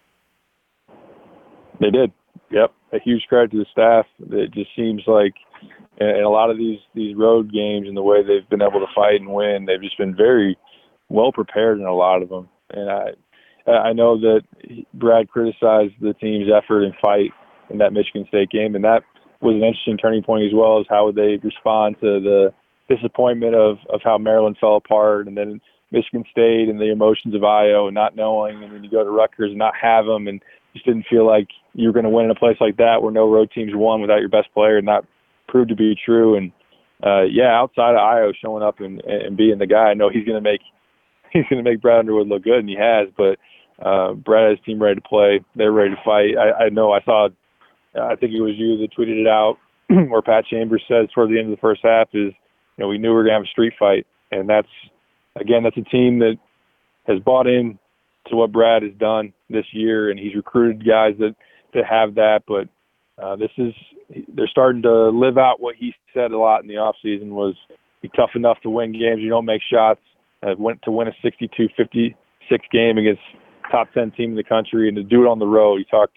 They 1.79 1.89
did. 1.89 2.11
Yep, 2.51 2.73
a 2.93 2.99
huge 2.99 3.23
credit 3.27 3.51
to 3.51 3.57
the 3.57 3.65
staff. 3.71 4.05
It 4.31 4.51
just 4.51 4.69
seems 4.75 5.03
like 5.07 5.33
in 5.99 6.23
a 6.23 6.29
lot 6.29 6.49
of 6.49 6.57
these 6.57 6.79
these 6.93 7.15
road 7.15 7.51
games 7.51 7.87
and 7.87 7.95
the 7.95 8.01
way 8.01 8.23
they've 8.23 8.49
been 8.49 8.61
able 8.61 8.79
to 8.79 8.93
fight 8.95 9.19
and 9.19 9.33
win, 9.33 9.65
they've 9.65 9.81
just 9.81 9.97
been 9.97 10.15
very 10.15 10.57
well 11.09 11.31
prepared 11.31 11.79
in 11.79 11.85
a 11.85 11.93
lot 11.93 12.21
of 12.21 12.29
them. 12.29 12.49
And 12.71 12.89
I 12.89 13.09
I 13.67 13.93
know 13.93 14.19
that 14.19 14.41
Brad 14.93 15.29
criticized 15.29 15.93
the 16.01 16.13
team's 16.19 16.49
effort 16.51 16.83
and 16.83 16.93
fight 17.01 17.31
in 17.69 17.77
that 17.79 17.93
Michigan 17.93 18.25
State 18.27 18.49
game, 18.49 18.75
and 18.75 18.83
that 18.83 19.03
was 19.41 19.55
an 19.55 19.63
interesting 19.63 19.97
turning 19.97 20.23
point 20.23 20.45
as 20.45 20.53
well 20.53 20.79
as 20.79 20.85
how 20.89 21.05
would 21.05 21.15
they 21.15 21.37
respond 21.43 21.95
to 22.01 22.19
the 22.19 22.53
disappointment 22.89 23.55
of 23.55 23.77
of 23.89 24.01
how 24.03 24.17
Maryland 24.17 24.57
fell 24.59 24.75
apart, 24.75 25.27
and 25.27 25.37
then 25.37 25.61
Michigan 25.91 26.23
State 26.31 26.69
and 26.69 26.79
the 26.79 26.91
emotions 26.91 27.35
of 27.35 27.41
Ayo 27.41 27.87
and 27.87 27.95
not 27.95 28.15
knowing, 28.15 28.63
and 28.63 28.73
then 28.73 28.83
you 28.83 28.89
go 28.89 29.03
to 29.03 29.09
Rutgers 29.09 29.49
and 29.49 29.57
not 29.57 29.73
have 29.79 30.05
them, 30.05 30.27
and 30.27 30.41
just 30.73 30.85
didn't 30.85 31.05
feel 31.09 31.25
like 31.25 31.47
you 31.73 31.87
were 31.87 31.93
going 31.93 32.05
to 32.05 32.09
win 32.09 32.25
in 32.25 32.31
a 32.31 32.35
place 32.35 32.57
like 32.59 32.77
that 32.77 33.01
where 33.01 33.11
no 33.11 33.29
road 33.29 33.51
teams 33.53 33.71
won 33.73 34.01
without 34.01 34.19
your 34.19 34.29
best 34.29 34.53
player, 34.53 34.77
and 34.77 34.87
that 34.87 35.03
proved 35.47 35.69
to 35.69 35.75
be 35.75 35.95
true. 36.05 36.35
And 36.35 36.51
uh, 37.05 37.23
yeah, 37.23 37.51
outside 37.53 37.91
of 37.91 37.99
Ayo 37.99 38.33
showing 38.41 38.63
up 38.63 38.79
and 38.79 39.01
and 39.01 39.37
being 39.37 39.57
the 39.57 39.67
guy, 39.67 39.89
I 39.89 39.93
know 39.93 40.09
he's 40.09 40.25
going 40.25 40.41
to 40.41 40.49
make 40.49 40.61
he's 41.31 41.45
going 41.49 41.63
to 41.63 41.69
make 41.69 41.81
Brad 41.81 41.99
Underwood 41.99 42.27
look 42.27 42.43
good, 42.43 42.59
and 42.59 42.69
he 42.69 42.75
has. 42.75 43.07
But 43.17 43.37
uh, 43.81 44.13
Brad 44.13 44.49
has 44.49 44.65
team 44.65 44.81
ready 44.81 44.95
to 44.95 45.07
play. 45.07 45.43
They're 45.55 45.71
ready 45.71 45.91
to 45.91 46.01
fight. 46.03 46.37
I, 46.37 46.65
I 46.65 46.69
know 46.69 46.91
I 46.91 47.01
saw, 47.03 47.29
I 47.99 48.15
think 48.15 48.33
it 48.33 48.41
was 48.41 48.53
you 48.55 48.77
that 48.77 48.89
tweeted 48.97 49.21
it 49.21 49.27
out, 49.27 49.57
where 50.09 50.21
Pat 50.21 50.45
Chambers 50.45 50.83
says 50.87 51.07
toward 51.13 51.29
the 51.29 51.39
end 51.39 51.51
of 51.51 51.57
the 51.57 51.61
first 51.61 51.81
half 51.83 52.09
is 52.13 52.33
you 52.77 52.83
know, 52.83 52.87
we 52.87 52.97
knew 52.97 53.09
we 53.09 53.15
were 53.15 53.23
going 53.23 53.31
to 53.31 53.39
have 53.39 53.43
a 53.43 53.47
street 53.47 53.73
fight, 53.77 54.07
and 54.31 54.49
that's 54.49 54.67
again, 55.35 55.63
that's 55.63 55.77
a 55.77 55.89
team 55.89 56.19
that 56.19 56.37
has 57.07 57.19
bought 57.19 57.47
in 57.47 57.77
to 58.27 58.35
what 58.35 58.51
Brad 58.51 58.83
has 58.83 58.93
done 58.99 59.33
this 59.49 59.65
year, 59.71 60.09
and 60.09 60.19
he's 60.19 60.35
recruited 60.35 60.85
guys 60.85 61.15
that 61.19 61.35
that 61.73 61.85
have 61.85 62.15
that. 62.15 62.43
But 62.47 62.69
uh, 63.21 63.35
this 63.35 63.51
is 63.57 63.73
they're 64.35 64.47
starting 64.47 64.81
to 64.83 65.09
live 65.09 65.37
out 65.37 65.59
what 65.59 65.75
he 65.75 65.93
said 66.13 66.31
a 66.31 66.37
lot 66.37 66.61
in 66.61 66.67
the 66.67 66.77
off 66.77 66.95
season 67.01 67.33
was 67.33 67.55
be 68.01 68.09
tough 68.15 68.31
enough 68.35 68.59
to 68.63 68.69
win 68.69 68.91
games. 68.91 69.21
You 69.21 69.29
don't 69.29 69.45
make 69.45 69.61
shots. 69.71 70.01
Uh, 70.43 70.55
went 70.57 70.81
to 70.81 70.91
win 70.91 71.07
a 71.07 71.13
62-56 71.23 72.15
game 72.71 72.97
against 72.97 73.21
top 73.71 73.93
10 73.93 74.11
team 74.11 74.31
in 74.31 74.35
the 74.35 74.43
country, 74.43 74.87
and 74.87 74.97
to 74.97 75.03
do 75.03 75.23
it 75.23 75.27
on 75.27 75.39
the 75.39 75.45
road. 75.45 75.79
He 75.79 75.85
talked 75.85 76.13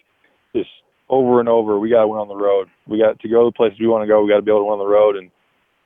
just 0.54 0.70
over 1.08 1.40
and 1.40 1.48
over. 1.48 1.78
We 1.78 1.90
got 1.90 2.02
to 2.02 2.08
win 2.08 2.20
on 2.20 2.28
the 2.28 2.36
road. 2.36 2.68
We 2.86 2.98
got 2.98 3.18
to 3.20 3.28
go 3.28 3.44
to 3.44 3.48
the 3.48 3.56
places 3.56 3.78
we 3.80 3.86
want 3.86 4.02
to 4.02 4.08
go. 4.08 4.22
We 4.22 4.30
got 4.30 4.36
to 4.36 4.42
be 4.42 4.50
able 4.50 4.60
to 4.60 4.64
win 4.64 4.72
on 4.74 4.78
the 4.78 4.86
road, 4.86 5.16
and 5.16 5.30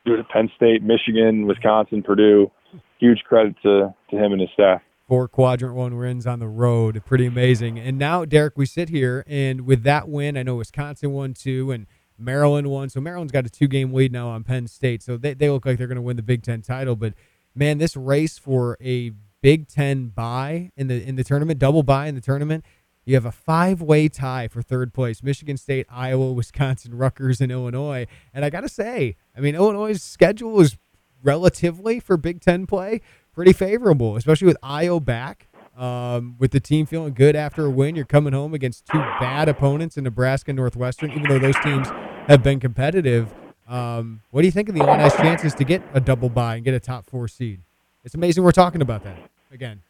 do 0.05 0.15
it 0.15 0.21
at 0.21 0.29
Penn 0.29 0.51
State, 0.57 0.83
Michigan, 0.83 1.47
Wisconsin, 1.47 2.03
Purdue. 2.03 2.51
Huge 2.99 3.23
credit 3.29 3.55
to, 3.63 3.95
to 4.11 4.17
him 4.17 4.33
and 4.33 4.41
his 4.41 4.51
staff. 4.55 4.83
Four 5.07 5.29
quadrant 5.29 5.75
one 5.75 5.97
wins 5.97 6.27
on 6.27 6.39
the 6.39 6.49
road. 6.49 7.03
Pretty 7.07 7.27
amazing. 7.27 7.79
And 7.79 7.99
now, 7.99 8.25
Derek, 8.25 8.59
we 8.59 8.67
sit 8.67 8.91
here, 8.91 9.25
and 9.27 9.63
with 9.63 9.83
that 9.85 10.09
win, 10.09 10.37
I 10.37 10.43
know 10.43 10.57
Wisconsin 10.57 11.13
won 11.13 11.33
two, 11.33 11.71
and 11.71 11.87
Maryland 12.19 12.67
won. 12.67 12.89
So 12.91 13.01
Maryland's 13.01 13.33
got 13.33 13.47
a 13.47 13.51
two 13.51 13.69
game 13.69 13.93
lead 13.93 14.13
now 14.13 14.29
on 14.29 14.45
Penn 14.45 14.67
State. 14.67 15.03
So 15.03 15.17
they, 15.17 15.35
they 15.35 15.49
look 15.49 15.65
like 15.65 15.79
they're 15.79 15.87
going 15.87 15.97
to 15.97 16.03
win 16.03 16.17
the 16.17 16.23
Big 16.23 16.43
Ten 16.43 16.61
title. 16.61 16.97
But 16.97 17.15
man, 17.55 17.79
this 17.79 17.97
race 17.97 18.39
for 18.39 18.77
a 18.83 19.13
Big 19.43 19.69
Ten 19.69 20.09
bye 20.09 20.71
in 20.77 20.89
the 20.89 21.03
in 21.03 21.17
the 21.17 21.25
tournament, 21.25 21.59
double 21.59 21.83
bye 21.83 22.07
in 22.07 22.15
the 22.15 22.21
tournament, 22.21 22.65
You 23.05 23.15
have 23.15 23.25
a 23.25 23.33
five-way 23.33 24.09
tie 24.09 24.49
for 24.49 24.63
third 24.63 24.93
place: 24.93 25.23
Michigan 25.23 25.57
State, 25.57 25.87
Iowa, 25.89 26.33
Wisconsin, 26.41 26.97
Rutgers, 26.97 27.41
and 27.41 27.53
Illinois. 27.53 28.07
And 28.35 28.45
I 28.45 28.51
got 28.51 28.63
to 28.63 28.69
say, 28.69 29.17
I 29.37 29.41
mean, 29.41 29.55
Illinois' 29.55 30.03
schedule 30.03 30.61
is 30.61 30.77
relatively 31.23 32.01
for 32.01 32.17
Big 32.17 32.41
Ten 32.41 32.67
play 32.67 33.01
pretty 33.33 33.53
favorable, 33.53 34.17
especially 34.17 34.47
with 34.47 34.61
Ayo 34.63 35.05
back. 35.05 35.49
Um, 35.77 36.35
with 36.41 36.51
the 36.51 36.59
team 36.59 36.87
feeling 36.87 37.15
good 37.15 37.37
after 37.37 37.65
a 37.65 37.71
win, 37.71 37.95
you're 37.95 38.05
coming 38.05 38.33
home 38.33 38.53
against 38.53 38.85
two 38.87 38.99
bad 38.99 39.49
opponents 39.49 39.97
in 39.97 40.03
Nebraska 40.03 40.51
and 40.51 40.57
Northwestern, 40.57 41.13
even 41.13 41.29
though 41.29 41.39
those 41.39 41.55
teams 41.63 41.87
have 42.27 42.43
been 42.43 42.59
competitive. 42.59 43.33
Um, 43.69 44.23
what 44.31 44.41
do 44.43 44.49
you 44.49 44.51
think 44.51 44.69
of 44.69 44.75
the 44.75 44.81
Illinois' 44.81 45.15
chances 45.15 45.55
to 45.55 45.63
get 45.63 45.81
a 45.95 46.01
double 46.01 46.31
bye 46.31 46.57
and 46.57 46.65
get 46.65 46.75
a 46.75 46.81
top 46.81 47.07
four 47.07 47.29
seed? 47.29 47.61
It's 48.09 48.15
amazing 48.15 48.43
we're 48.43 48.53
talking 48.53 48.81
about 48.81 49.05
that 49.05 49.19
again. 49.53 49.83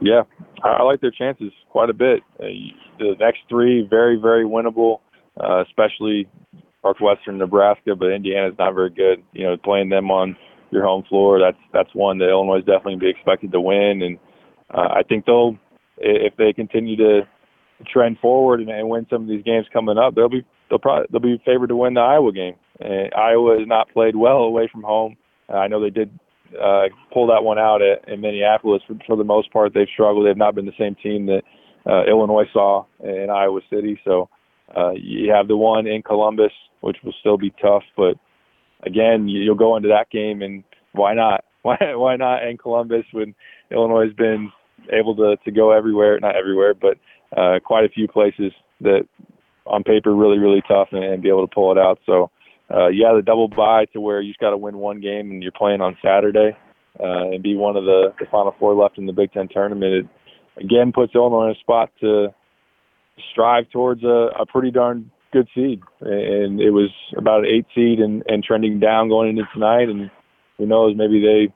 Yeah, 0.00 0.22
I 0.62 0.84
like 0.84 1.00
their 1.00 1.10
chances 1.10 1.50
quite 1.68 1.90
a 1.90 1.92
bit. 1.92 2.20
Uh, 2.38 2.46
the 3.00 3.16
next 3.18 3.40
three 3.48 3.84
very, 3.90 4.14
very 4.14 4.44
winnable, 4.44 5.00
uh, 5.42 5.64
especially 5.66 6.28
Northwestern, 6.84 7.38
Nebraska, 7.38 7.96
but 7.96 8.12
Indiana's 8.12 8.54
not 8.56 8.72
very 8.72 8.90
good. 8.90 9.20
You 9.32 9.46
know, 9.48 9.56
playing 9.56 9.88
them 9.88 10.12
on 10.12 10.36
your 10.70 10.84
home 10.84 11.02
floor, 11.08 11.40
that's 11.40 11.58
that's 11.72 11.92
one 11.92 12.18
that 12.18 12.28
Illinois 12.28 12.58
is 12.58 12.64
definitely 12.64 12.98
be 12.98 13.10
expected 13.10 13.50
to 13.50 13.60
win. 13.60 14.00
And 14.00 14.18
uh, 14.72 14.86
I 14.98 15.02
think 15.02 15.26
they'll, 15.26 15.58
if 15.98 16.36
they 16.36 16.52
continue 16.52 16.94
to 16.98 17.22
trend 17.92 18.20
forward 18.20 18.60
and, 18.60 18.70
and 18.70 18.88
win 18.88 19.08
some 19.10 19.22
of 19.22 19.28
these 19.28 19.42
games 19.42 19.66
coming 19.72 19.98
up, 19.98 20.14
they'll 20.14 20.28
be 20.28 20.46
they'll 20.70 20.78
probably 20.78 21.06
they'll 21.10 21.20
be 21.20 21.42
favored 21.44 21.70
to 21.70 21.76
win 21.76 21.94
the 21.94 22.00
Iowa 22.00 22.30
game. 22.30 22.54
Iowa 22.80 23.58
has 23.58 23.66
not 23.66 23.90
played 23.92 24.14
well 24.14 24.42
away 24.42 24.68
from 24.70 24.84
home. 24.84 25.16
Uh, 25.48 25.54
I 25.54 25.66
know 25.66 25.80
they 25.80 25.90
did 25.90 26.16
uh, 26.54 26.84
pull 27.12 27.26
that 27.28 27.42
one 27.42 27.58
out 27.58 27.80
at, 27.82 28.08
in 28.08 28.20
Minneapolis. 28.20 28.82
For, 28.86 28.94
for 29.06 29.16
the 29.16 29.24
most 29.24 29.52
part, 29.52 29.72
they've 29.74 29.88
struggled. 29.92 30.26
They've 30.26 30.36
not 30.36 30.54
been 30.54 30.66
the 30.66 30.72
same 30.78 30.96
team 31.02 31.26
that 31.26 31.42
uh, 31.86 32.04
Illinois 32.04 32.46
saw 32.52 32.84
in 33.00 33.28
Iowa 33.30 33.60
City. 33.70 33.98
So 34.04 34.28
uh, 34.76 34.92
you 34.92 35.32
have 35.32 35.48
the 35.48 35.56
one 35.56 35.86
in 35.86 36.02
Columbus, 36.02 36.52
which 36.80 36.96
will 37.04 37.14
still 37.20 37.38
be 37.38 37.52
tough. 37.62 37.84
But 37.96 38.16
again, 38.82 39.28
you'll 39.28 39.54
go 39.54 39.76
into 39.76 39.88
that 39.88 40.10
game, 40.10 40.42
and 40.42 40.64
why 40.92 41.14
not? 41.14 41.44
Why 41.66 41.78
why 41.96 42.14
not 42.14 42.44
in 42.44 42.58
Columbus 42.58 43.02
when 43.10 43.34
Illinois 43.72 44.04
has 44.04 44.12
been 44.12 44.52
able 44.92 45.16
to 45.16 45.34
to 45.44 45.50
go 45.50 45.72
everywhere, 45.72 46.20
not 46.20 46.36
everywhere, 46.36 46.74
but 46.74 46.96
uh, 47.36 47.58
quite 47.58 47.84
a 47.84 47.88
few 47.88 48.06
places 48.06 48.52
that 48.82 49.00
on 49.66 49.82
paper 49.82 50.14
really 50.14 50.38
really 50.38 50.62
tough 50.68 50.90
and, 50.92 51.02
and 51.02 51.24
be 51.24 51.28
able 51.28 51.44
to 51.44 51.52
pull 51.52 51.72
it 51.72 51.78
out. 51.78 51.98
So 52.06 52.30
uh, 52.72 52.88
yeah, 52.88 53.12
the 53.14 53.22
double 53.24 53.48
bye 53.48 53.86
to 53.92 54.00
where 54.00 54.20
you 54.20 54.30
just 54.30 54.40
got 54.40 54.50
to 54.50 54.56
win 54.56 54.76
one 54.78 55.00
game 55.00 55.30
and 55.30 55.42
you're 55.42 55.52
playing 55.52 55.80
on 55.80 55.96
Saturday 56.04 56.56
uh, 56.98 57.30
and 57.30 57.42
be 57.42 57.54
one 57.54 57.76
of 57.76 57.84
the, 57.84 58.12
the 58.18 58.26
final 58.30 58.54
four 58.58 58.74
left 58.74 58.98
in 58.98 59.06
the 59.06 59.12
Big 59.12 59.32
Ten 59.32 59.48
tournament. 59.48 60.08
It 60.56 60.64
again 60.64 60.92
puts 60.92 61.14
Illinois 61.14 61.46
in 61.46 61.50
a 61.52 61.60
spot 61.60 61.90
to 62.00 62.28
strive 63.32 63.70
towards 63.70 64.02
a, 64.02 64.28
a 64.38 64.46
pretty 64.46 64.70
darn 64.70 65.10
good 65.32 65.48
seed. 65.54 65.80
And 66.00 66.60
it 66.60 66.70
was 66.70 66.90
about 67.16 67.40
an 67.40 67.46
eight 67.46 67.66
seed 67.74 68.00
and, 68.00 68.22
and 68.26 68.42
trending 68.42 68.80
down 68.80 69.08
going 69.08 69.30
into 69.30 69.44
tonight. 69.52 69.88
And 69.88 70.10
who 70.58 70.66
knows, 70.66 70.94
maybe 70.96 71.20
they 71.20 71.52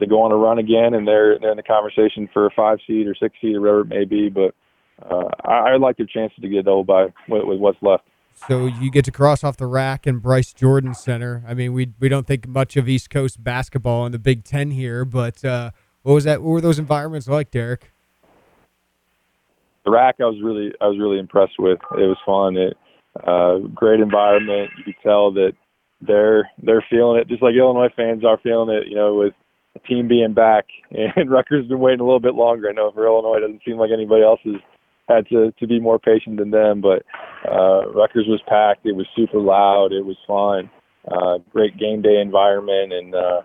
they 0.00 0.06
go 0.06 0.22
on 0.22 0.30
a 0.30 0.36
run 0.36 0.58
again 0.58 0.94
and 0.94 1.06
they're 1.06 1.38
they're 1.40 1.50
in 1.50 1.56
the 1.56 1.62
conversation 1.62 2.28
for 2.32 2.46
a 2.46 2.50
five 2.54 2.78
seed 2.86 3.06
or 3.06 3.14
six 3.20 3.34
seed 3.40 3.56
or 3.56 3.60
whatever 3.60 3.80
it 3.80 3.88
may 3.88 4.04
be. 4.04 4.28
But 4.28 4.54
uh, 5.02 5.28
I, 5.44 5.72
I 5.72 5.76
like 5.76 5.96
their 5.96 6.06
chances 6.06 6.38
to 6.40 6.48
get 6.48 6.60
a 6.60 6.62
double 6.62 6.84
bye 6.84 7.06
with, 7.28 7.44
with 7.44 7.58
what's 7.58 7.78
left. 7.82 8.04
So 8.46 8.66
you 8.66 8.90
get 8.90 9.04
to 9.06 9.12
cross 9.12 9.42
off 9.42 9.56
the 9.56 9.66
RAC 9.66 10.06
and 10.06 10.22
Bryce 10.22 10.52
Jordan 10.52 10.94
Center. 10.94 11.42
I 11.46 11.54
mean, 11.54 11.72
we 11.72 11.92
we 11.98 12.08
don't 12.08 12.26
think 12.26 12.46
much 12.46 12.76
of 12.76 12.88
East 12.88 13.10
Coast 13.10 13.42
basketball 13.42 14.06
in 14.06 14.12
the 14.12 14.18
Big 14.18 14.44
Ten 14.44 14.70
here, 14.70 15.04
but 15.04 15.44
uh, 15.44 15.70
what 16.02 16.14
was 16.14 16.24
that? 16.24 16.42
What 16.42 16.50
were 16.50 16.60
those 16.60 16.78
environments 16.78 17.28
like, 17.28 17.50
Derek? 17.50 17.92
The 19.84 19.90
RAC, 19.90 20.16
I 20.20 20.24
was 20.24 20.40
really 20.42 20.72
I 20.80 20.86
was 20.86 20.98
really 20.98 21.18
impressed 21.18 21.58
with. 21.58 21.78
It 21.92 22.06
was 22.06 22.18
fun. 22.24 22.56
It 22.56 22.76
uh, 23.26 23.58
great 23.74 24.00
environment. 24.00 24.70
You 24.78 24.84
could 24.84 25.02
tell 25.02 25.32
that 25.32 25.52
they're 26.00 26.50
they're 26.62 26.84
feeling 26.88 27.20
it, 27.20 27.28
just 27.28 27.42
like 27.42 27.54
Illinois 27.54 27.92
fans 27.96 28.24
are 28.24 28.38
feeling 28.42 28.74
it. 28.74 28.88
You 28.88 28.96
know, 28.96 29.14
with 29.14 29.34
the 29.74 29.80
team 29.80 30.08
being 30.08 30.34
back, 30.34 30.66
and 30.90 31.30
Rutgers 31.30 31.66
been 31.66 31.80
waiting 31.80 32.00
a 32.00 32.04
little 32.04 32.20
bit 32.20 32.34
longer. 32.34 32.68
I 32.68 32.72
know 32.72 32.90
for 32.92 33.06
Illinois, 33.06 33.38
it 33.38 33.40
doesn't 33.40 33.62
seem 33.64 33.78
like 33.78 33.90
anybody 33.92 34.22
else 34.22 34.40
is 34.44 34.56
had 35.08 35.26
to 35.28 35.52
to 35.52 35.66
be 35.66 35.80
more 35.80 35.98
patient 35.98 36.38
than 36.38 36.50
them. 36.50 36.80
But 36.80 37.04
uh, 37.50 37.90
Rutgers 37.90 38.26
was 38.28 38.40
packed. 38.46 38.86
It 38.86 38.94
was 38.96 39.06
super 39.16 39.40
loud. 39.40 39.92
It 39.92 40.04
was 40.04 40.16
fun. 40.26 40.70
Uh, 41.10 41.38
great 41.52 41.78
game 41.78 42.02
day 42.02 42.20
environment, 42.20 42.92
and 42.92 43.14
uh, 43.14 43.40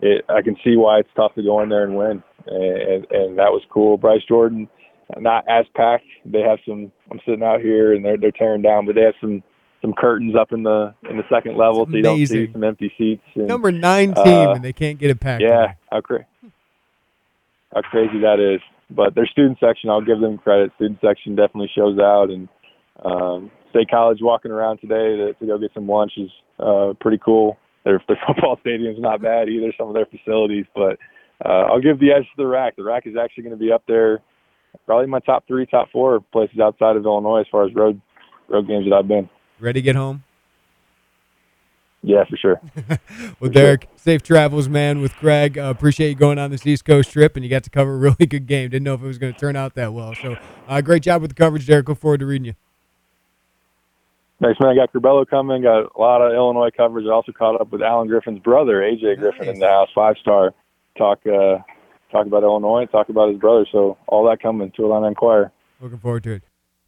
it, 0.00 0.24
I 0.28 0.42
can 0.42 0.56
see 0.64 0.76
why 0.76 0.98
it's 0.98 1.08
tough 1.14 1.34
to 1.36 1.42
go 1.42 1.62
in 1.62 1.68
there 1.68 1.84
and 1.84 1.96
win. 1.96 2.22
And, 2.46 3.06
and 3.10 3.38
that 3.38 3.52
was 3.52 3.62
cool. 3.70 3.96
Bryce 3.96 4.24
Jordan, 4.26 4.68
not 5.18 5.44
as 5.48 5.64
packed. 5.74 6.04
They 6.24 6.40
have 6.40 6.58
some. 6.66 6.90
I'm 7.10 7.20
sitting 7.24 7.42
out 7.42 7.60
here, 7.60 7.94
and 7.94 8.04
they're 8.04 8.16
they're 8.16 8.32
tearing 8.32 8.62
down, 8.62 8.86
but 8.86 8.96
they 8.96 9.02
have 9.02 9.14
some 9.20 9.42
some 9.80 9.92
curtains 9.92 10.34
up 10.34 10.52
in 10.52 10.62
the 10.62 10.94
in 11.08 11.16
the 11.16 11.22
second 11.30 11.56
level, 11.56 11.86
so 11.86 11.96
you 11.96 12.02
don't 12.02 12.26
see 12.26 12.50
some 12.52 12.64
empty 12.64 12.92
seats. 12.98 13.22
And, 13.34 13.46
Number 13.46 13.70
nine 13.70 14.14
team, 14.14 14.48
uh, 14.48 14.54
and 14.54 14.64
they 14.64 14.72
can't 14.72 14.98
get 14.98 15.10
it 15.10 15.20
packed. 15.20 15.42
Yeah, 15.42 15.74
how, 15.92 16.00
cra- 16.00 16.26
how 17.72 17.82
crazy 17.82 18.20
that 18.20 18.40
is 18.40 18.60
but 18.90 19.14
their 19.14 19.26
student 19.26 19.58
section, 19.60 19.90
I'll 19.90 20.04
give 20.04 20.20
them 20.20 20.38
credit. 20.38 20.72
Student 20.76 20.98
section 21.04 21.36
definitely 21.36 21.70
shows 21.74 21.98
out, 21.98 22.30
and 22.30 22.48
um, 23.04 23.50
State 23.70 23.90
College 23.90 24.18
walking 24.20 24.50
around 24.50 24.78
today 24.78 25.16
to, 25.16 25.34
to 25.34 25.46
go 25.46 25.58
get 25.58 25.72
some 25.74 25.88
lunch 25.88 26.12
is 26.16 26.30
uh, 26.58 26.92
pretty 27.00 27.18
cool. 27.24 27.56
Their 27.84 28.02
their 28.06 28.18
football 28.26 28.58
stadium's 28.60 29.00
not 29.00 29.22
bad 29.22 29.48
either. 29.48 29.72
Some 29.78 29.88
of 29.88 29.94
their 29.94 30.06
facilities, 30.06 30.66
but 30.74 30.98
uh, 31.44 31.66
I'll 31.70 31.80
give 31.80 31.98
the 31.98 32.12
edge 32.12 32.24
to 32.24 32.36
the 32.36 32.46
RAC. 32.46 32.76
The 32.76 32.84
RAC 32.84 33.06
is 33.06 33.14
actually 33.20 33.44
going 33.44 33.58
to 33.58 33.62
be 33.62 33.72
up 33.72 33.82
there, 33.88 34.20
probably 34.86 35.06
my 35.06 35.20
top 35.20 35.46
three, 35.46 35.66
top 35.66 35.88
four 35.92 36.20
places 36.32 36.58
outside 36.60 36.96
of 36.96 37.04
Illinois 37.04 37.40
as 37.40 37.46
far 37.50 37.64
as 37.64 37.74
road 37.74 38.00
road 38.48 38.68
games 38.68 38.86
that 38.88 38.94
I've 38.94 39.08
been. 39.08 39.28
Ready 39.60 39.80
to 39.80 39.84
get 39.84 39.96
home? 39.96 40.24
Yeah, 42.06 42.24
for 42.28 42.36
sure. 42.36 42.60
well, 42.88 42.98
for 43.38 43.48
Derek, 43.48 43.82
sure. 43.84 43.90
safe 43.96 44.22
travels, 44.22 44.68
man, 44.68 45.00
with 45.00 45.16
Greg. 45.16 45.56
Uh, 45.56 45.72
appreciate 45.74 46.10
you 46.10 46.14
going 46.14 46.38
on 46.38 46.50
this 46.50 46.66
East 46.66 46.84
Coast 46.84 47.10
trip, 47.10 47.34
and 47.34 47.42
you 47.42 47.50
got 47.50 47.64
to 47.64 47.70
cover 47.70 47.94
a 47.94 47.96
really 47.96 48.26
good 48.28 48.46
game. 48.46 48.68
Didn't 48.68 48.84
know 48.84 48.92
if 48.92 49.02
it 49.02 49.06
was 49.06 49.16
going 49.16 49.32
to 49.32 49.38
turn 49.38 49.56
out 49.56 49.74
that 49.74 49.94
well. 49.94 50.14
So, 50.14 50.36
uh, 50.68 50.80
great 50.82 51.02
job 51.02 51.22
with 51.22 51.30
the 51.30 51.34
coverage, 51.34 51.66
Derek. 51.66 51.88
Look 51.88 51.98
forward 51.98 52.20
to 52.20 52.26
reading 52.26 52.44
you. 52.44 52.54
Thanks, 54.42 54.60
man. 54.60 54.70
I 54.70 54.74
got 54.74 54.92
Curbelo 54.92 55.26
coming. 55.26 55.62
Got 55.62 55.96
a 55.96 56.00
lot 56.00 56.20
of 56.20 56.34
Illinois 56.34 56.70
coverage. 56.76 57.06
I 57.06 57.10
also 57.10 57.32
caught 57.32 57.58
up 57.58 57.72
with 57.72 57.80
Alan 57.80 58.08
Griffin's 58.08 58.40
brother, 58.40 58.82
AJ 58.82 59.18
Griffin, 59.18 59.46
nice. 59.46 59.54
in 59.54 59.60
the 59.60 59.68
house, 59.68 59.88
five 59.94 60.16
star. 60.20 60.52
Talk, 60.98 61.20
uh, 61.26 61.58
talk 62.12 62.26
about 62.26 62.42
Illinois. 62.42 62.84
Talk 62.84 63.08
about 63.08 63.30
his 63.30 63.38
brother. 63.38 63.66
So 63.72 63.96
all 64.06 64.28
that 64.28 64.42
coming 64.42 64.70
to 64.72 64.84
Illini 64.84 65.08
Inquirer. 65.08 65.50
Looking 65.80 65.98
forward 65.98 66.24
to 66.24 66.32
it. 66.32 66.42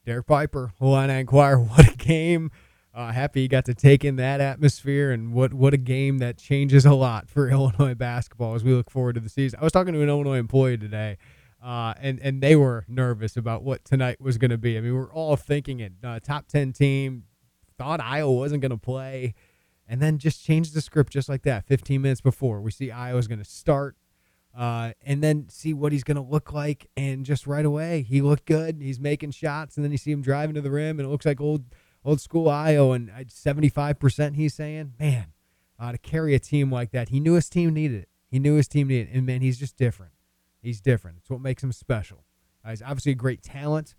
Derek 0.05 0.27
Piper, 0.27 0.73
Illini 0.81 1.21
Inquirer. 1.21 1.59
What 1.77 1.89
a 1.89 1.97
game! 1.97 2.51
Uh, 2.97 3.13
happy 3.13 3.43
he 3.43 3.49
got 3.49 3.67
to 3.67 3.75
take 3.75 4.07
in 4.07 4.17
that 4.17 4.41
atmosphere 4.41 5.13
and 5.13 5.35
what 5.35 5.53
what 5.53 5.75
a 5.75 5.77
game 5.77 6.17
that 6.17 6.39
changes 6.39 6.87
a 6.87 6.95
lot 6.95 7.29
for 7.29 7.47
Illinois 7.51 7.95
basketball 7.95 8.55
as 8.55 8.65
we 8.65 8.73
look 8.73 8.89
forward 8.89 9.13
to 9.13 9.21
the 9.21 9.29
season. 9.29 9.61
I 9.61 9.65
was 9.65 9.73
talking 9.73 9.93
to 9.93 10.01
an 10.01 10.09
Illinois 10.09 10.39
employee 10.39 10.79
today, 10.79 11.19
uh, 11.63 11.93
and 12.01 12.19
and 12.21 12.43
they 12.43 12.57
were 12.57 12.87
nervous 12.89 13.37
about 13.37 13.63
what 13.63 13.85
tonight 13.85 14.19
was 14.19 14.39
going 14.39 14.51
to 14.51 14.57
be. 14.57 14.79
I 14.79 14.81
mean, 14.81 14.95
we're 14.95 15.13
all 15.13 15.37
thinking 15.37 15.81
it 15.81 15.93
uh, 16.03 16.21
top 16.21 16.49
ten 16.49 16.73
team. 16.73 17.25
Thought 17.77 18.01
Ayo 18.01 18.35
wasn't 18.35 18.63
going 18.63 18.71
to 18.71 18.79
play, 18.79 19.35
and 19.87 20.01
then 20.01 20.17
just 20.17 20.43
changed 20.43 20.73
the 20.73 20.81
script 20.81 21.13
just 21.13 21.29
like 21.29 21.43
that. 21.43 21.67
Fifteen 21.67 22.01
minutes 22.01 22.23
before, 22.23 22.63
we 22.63 22.71
see 22.71 22.89
Ayo's 22.89 23.29
going 23.29 23.41
to 23.41 23.45
start. 23.45 23.95
Uh, 24.57 24.93
and 25.05 25.23
then 25.23 25.51
see 25.51 25.75
what 25.75 25.93
he's 25.93 26.03
going 26.03 26.17
to 26.17 26.23
look 26.23 26.51
like. 26.51 26.89
And 26.97 27.27
just 27.27 27.47
right 27.47 27.67
away, 27.67 28.01
he 28.01 28.23
looked 28.23 28.47
good. 28.47 28.81
He's 28.81 28.99
making 28.99 29.33
shots, 29.33 29.77
and 29.77 29.85
then 29.85 29.93
you 29.93 29.99
see 29.99 30.11
him 30.11 30.23
driving 30.23 30.55
to 30.55 30.63
the 30.63 30.71
rim, 30.71 30.99
and 30.99 31.07
it 31.07 31.11
looks 31.11 31.27
like 31.27 31.43
old 31.43 31.67
old 32.07 32.21
school 32.21 32.47
Ayo 32.47 32.95
and 32.95 33.11
75% 33.11 34.37
he's 34.37 34.55
saying, 34.55 34.93
man, 34.99 35.27
uh, 35.79 35.93
to 35.93 35.99
carry 35.99 36.35
a 36.35 36.39
team 36.39 36.71
like 36.71 36.93
that, 36.93 37.09
he 37.11 37.21
knew 37.21 37.35
his 37.35 37.51
team 37.51 37.75
needed 37.75 38.03
it. 38.03 38.09
He 38.29 38.39
knew 38.39 38.55
his 38.55 38.69
team 38.69 38.89
needed 38.89 39.11
it. 39.11 39.17
And 39.17 39.27
man, 39.27 39.41
he's 39.41 39.59
just 39.59 39.77
different. 39.77 40.13
He's 40.63 40.81
different. 40.81 41.19
It's 41.21 41.29
what 41.29 41.41
makes 41.41 41.63
him 41.63 41.73
special. 41.73 42.25
Uh, 42.65 42.71
he's 42.71 42.83
obviously 42.83 43.13
a 43.13 43.17
great 43.17 43.43
talent, 43.43 43.95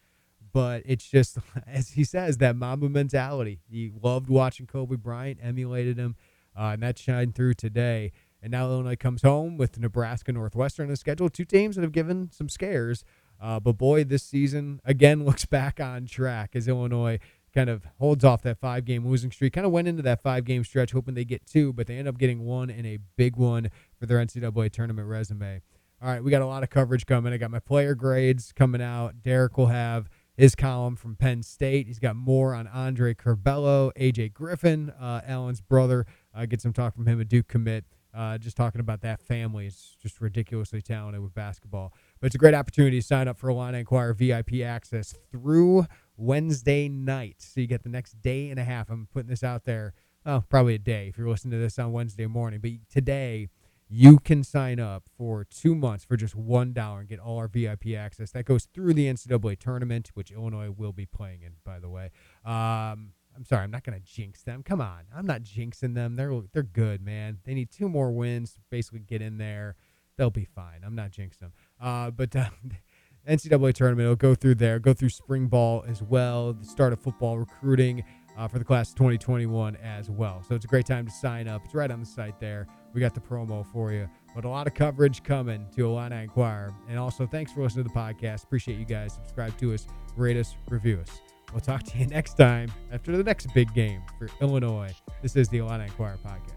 but 0.54 0.84
it's 0.86 1.06
just, 1.06 1.38
as 1.67 1.91
he 1.91 2.04
says, 2.04 2.38
that 2.38 2.56
Mamba 2.56 2.89
mentality. 2.89 3.60
He 3.70 3.91
loved 4.02 4.30
watching 4.30 4.67
Kobe 4.67 4.96
Bryant, 4.96 5.39
emulated 5.43 5.98
him, 5.98 6.15
uh, 6.58 6.72
and 6.74 6.84
that 6.84 6.98
shined 6.98 7.36
through 7.36 7.56
today. 7.56 8.13
And 8.41 8.52
now 8.52 8.67
Illinois 8.67 8.96
comes 8.96 9.24
home 9.24 9.58
with 9.58 9.78
Nebraska 9.80 10.32
Northwestern 10.32 10.86
on 10.86 10.91
the 10.91 10.96
schedule. 10.96 11.30
Two 11.30 11.46
teams 11.46 11.76
that 11.76 11.82
have 11.82 11.91
given 11.91 12.30
some 12.32 12.48
scares. 12.48 13.04
Uh, 13.39 13.60
but 13.60 13.74
boy, 13.74 14.04
this 14.04 14.24
season 14.24 14.80
again 14.86 15.26
looks 15.26 15.46
back 15.46 15.80
on 15.80 16.06
track 16.06 16.52
as 16.56 16.67
Illinois 16.67 17.20
kind 17.54 17.70
of 17.70 17.86
holds 18.00 18.24
off 18.24 18.42
that 18.44 18.60
five 18.60 18.86
game 18.86 19.08
losing 19.08 19.32
streak. 19.32 19.54
Kind 19.54 19.66
of 19.66 19.72
went 19.72 19.88
into 19.88 20.04
that 20.04 20.22
five 20.22 20.46
game 20.46 20.64
stretch 20.64 20.92
hoping 20.92 21.16
they 21.16 21.26
get 21.26 21.46
two, 21.46 21.74
but 21.74 21.88
they 21.88 21.98
end 21.98 22.08
up 22.08 22.18
getting 22.18 22.46
one 22.46 22.70
and 22.70 22.86
a 22.86 23.00
big 23.16 23.36
one 23.36 23.70
for 24.00 24.06
their 24.06 24.18
NCAA 24.18 24.72
tournament 24.72 25.08
resume. 25.08 25.62
All 26.02 26.10
right, 26.10 26.24
we 26.24 26.30
got 26.30 26.44
a 26.44 26.46
lot 26.46 26.62
of 26.62 26.70
coverage 26.70 27.08
coming. 27.08 27.34
I 27.34 27.38
got 27.38 27.50
my 27.50 27.60
player 27.60 27.96
grades 27.96 28.52
coming 28.52 28.82
out. 28.82 29.24
Derek 29.24 29.58
will 29.58 29.68
have 29.68 30.10
his 30.36 30.54
column 30.54 30.96
from 30.96 31.16
Penn 31.16 31.42
State. 31.42 31.88
He's 31.88 31.98
got 31.98 32.16
more 32.16 32.54
on 32.54 32.68
Andre 32.68 33.16
Curbelo, 33.16 33.92
AJ 34.00 34.34
Griffin, 34.34 34.92
uh, 34.92 35.22
Alan's 35.26 35.62
brother. 35.62 36.06
Uh, 36.36 36.46
get 36.46 36.62
some 36.62 36.74
talk 36.74 36.96
from 36.96 37.08
him, 37.08 37.20
a 37.20 37.26
Duke 37.26 37.48
commit. 37.48 37.86
Uh, 38.14 38.38
just 38.38 38.56
talking 38.56 38.80
about 38.80 39.02
that 39.02 39.22
family. 39.22 39.68
It's 39.68 39.96
just 40.02 40.22
ridiculously 40.22 40.82
talented 40.82 41.22
with 41.22 41.34
basketball. 41.34 41.94
But 42.20 42.28
it's 42.28 42.36
a 42.36 42.40
great 42.40 42.54
opportunity 42.54 43.00
to 43.00 43.06
sign 43.06 43.28
up 43.28 43.38
for 43.38 43.50
Illini 43.50 43.80
Inquirer 43.80 44.14
VIP 44.14 44.62
access 44.64 45.16
through 45.32 45.86
Wednesday 46.18 46.90
night. 46.90 47.38
So 47.40 47.62
you 47.62 47.68
get 47.68 47.84
the 47.84 47.90
next 47.90 48.22
day 48.22 48.50
and 48.50 48.60
a 48.60 48.64
half. 48.64 48.90
I'm 48.90 49.08
putting 49.14 49.30
this 49.30 49.44
out 49.44 49.66
there, 49.66 49.94
oh, 50.26 50.44
probably 50.50 50.76
a 50.76 50.80
day 50.80 51.08
if 51.08 51.18
you're 51.18 51.30
listening 51.30 51.52
to 51.52 51.58
this 51.58 51.80
on 51.80 51.92
Wednesday 51.92 52.26
morning. 52.26 52.60
But 52.60 52.72
today, 52.92 53.50
you 53.90 54.20
can 54.20 54.44
sign 54.44 54.80
up 54.80 55.04
for 55.18 55.46
two 55.46 55.74
months 55.74 56.04
for 56.04 56.18
just 56.18 56.36
one 56.36 56.74
dollar 56.74 57.00
and 57.00 57.08
get 57.08 57.20
all 57.20 57.38
our 57.38 57.48
VIP 57.48 57.94
access. 57.98 58.32
That 58.32 58.46
goes 58.46 58.66
through 58.66 58.94
the 58.94 59.06
NCAA 59.06 59.60
tournament, 59.60 60.12
which 60.14 60.32
Illinois 60.32 60.70
will 60.70 60.92
be 60.92 61.06
playing 61.06 61.42
in, 61.42 61.54
by 61.64 61.80
the 61.80 61.90
way. 61.90 62.12
Um, 62.44 63.14
I'm 63.36 63.46
sorry, 63.46 63.64
I'm 63.64 63.72
not 63.72 63.84
to 63.84 64.00
jinx 64.00 64.42
them. 64.44 64.64
Come 64.64 64.82
on, 64.82 65.04
I'm 65.16 65.26
not 65.26 65.44
jinxing 65.44 65.94
them. 65.94 66.16
They're 66.16 66.42
they're 66.54 66.64
good, 66.64 67.02
man. 67.02 67.40
They 67.46 67.54
need 67.54 67.72
two 67.72 67.88
more 67.88 68.12
wins 68.12 68.54
to 68.54 68.60
basically 68.70 69.00
get 69.00 69.22
in 69.22 69.38
there. 69.38 69.76
They'll 70.18 70.32
be 70.32 70.46
fine. 70.46 70.82
I'm 70.84 70.96
not 70.96 71.12
jinxing 71.12 71.40
them. 71.40 71.54
Uh, 71.80 72.10
but 72.10 72.36
uh, 72.36 72.50
NCAA 73.28 73.74
tournament, 73.74 74.06
it'll 74.06 74.16
go 74.16 74.36
through 74.36 74.56
there, 74.56 74.80
go 74.80 74.94
through 74.94 75.10
spring 75.10 75.48
ball 75.48 75.84
as 75.88 76.02
well, 76.02 76.54
the 76.54 76.66
start 76.66 76.94
of 76.94 77.00
football 77.00 77.38
recruiting 77.38 78.04
uh, 78.38 78.48
for 78.48 78.60
the 78.60 78.66
class 78.66 78.90
of 78.90 78.96
2021 78.96 79.76
as 79.78 80.10
well. 80.10 80.44
So 80.48 80.56
it's 80.56 80.66
a 80.66 80.68
great 80.68 80.86
time 80.86 81.06
to 81.06 81.12
sign 81.12 81.48
up. 81.48 81.66
It's 81.66 81.74
right 81.74 81.90
on 81.90 82.00
the 82.00 82.06
site 82.06 82.40
there. 82.40 82.68
We 82.94 83.02
got 83.02 83.13
the 83.13 83.20
promo 83.20 83.66
for 83.74 83.92
you, 83.92 84.10
but 84.34 84.46
a 84.46 84.50
lot 84.50 84.68
of 84.68 84.74
coverage 84.74 85.24
coming 85.24 85.68
to 85.76 85.86
Illini 85.86 86.24
Inquirer. 86.24 86.74
And 86.88 86.98
also, 86.98 87.28
thanks 87.28 87.52
for 87.52 87.62
listening 87.62 87.86
to 87.86 87.92
the 87.94 88.00
podcast. 88.00 88.44
Appreciate 88.44 88.78
you 88.78 88.86
guys. 88.86 89.13
Subscribe 89.13 89.58
to 89.60 89.74
us, 89.74 89.88
rate 90.16 90.38
us, 90.38 90.56
review 90.70 91.00
us. 91.00 91.22
We'll 91.52 91.62
talk 91.62 91.84
to 91.84 91.98
you 91.98 92.06
next 92.08 92.36
time 92.36 92.72
after 92.92 93.16
the 93.16 93.24
next 93.24 93.54
big 93.54 93.74
game 93.74 94.02
for 94.18 94.30
Illinois. 94.42 94.94
This 95.22 95.36
is 95.36 95.50
the 95.50 95.60
Illini 95.60 95.86
Inquirer 95.86 96.18
podcast. 96.26 96.57